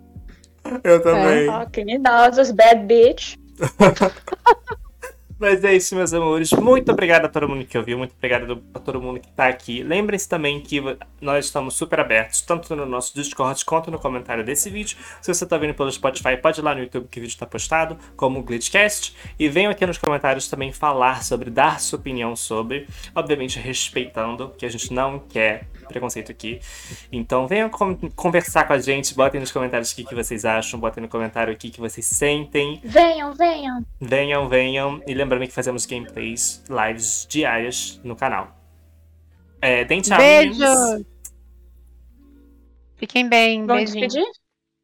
[0.84, 1.47] Eu também.
[1.47, 3.36] Ó, criminosos, bad bitch.
[5.39, 6.51] Mas é isso, meus amores.
[6.51, 9.47] Muito obrigado a todo mundo que ouviu, muito obrigado do- a todo mundo que tá
[9.47, 9.83] aqui.
[9.83, 10.81] Lembrem-se também que
[11.21, 14.97] nós estamos super abertos, tanto no nosso Discord quanto no comentário desse vídeo.
[15.21, 17.45] Se você tá vendo pelo Spotify, pode ir lá no YouTube que o vídeo está
[17.45, 19.15] postado, como o Glitchcast.
[19.38, 24.65] E venham aqui nos comentários também falar sobre, dar sua opinião sobre, obviamente respeitando, que
[24.65, 26.59] a gente não quer preconceito aqui.
[27.11, 30.79] Então venham con- conversar com a gente, botem nos comentários o que, que vocês acham,
[30.79, 32.79] botem no comentário o que, que vocês sentem.
[32.83, 33.85] Venham, venham.
[33.99, 35.01] Venham, venham.
[35.07, 38.55] E lembrando que fazemos gameplays, lives diárias no canal.
[39.61, 40.57] É, deem tchau, meninos.
[40.59, 41.05] Beijo!
[42.95, 44.07] Fiquem bem, Vamos beijinho.
[44.07, 44.31] despedir?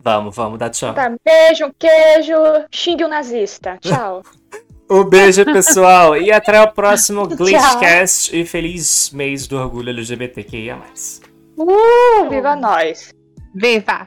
[0.01, 0.93] Vamos, vamos, dá tchau.
[0.93, 2.33] Tá, beijo, um queijo,
[2.71, 3.77] xingue o nazista.
[3.79, 4.21] Tchau.
[4.93, 6.15] Um beijo, pessoal.
[6.15, 8.35] e até o próximo Glitchcast.
[8.37, 10.77] E feliz mês do orgulho LGBTQIA+.
[11.57, 13.11] Uh, viva nós.
[13.55, 14.05] Viva!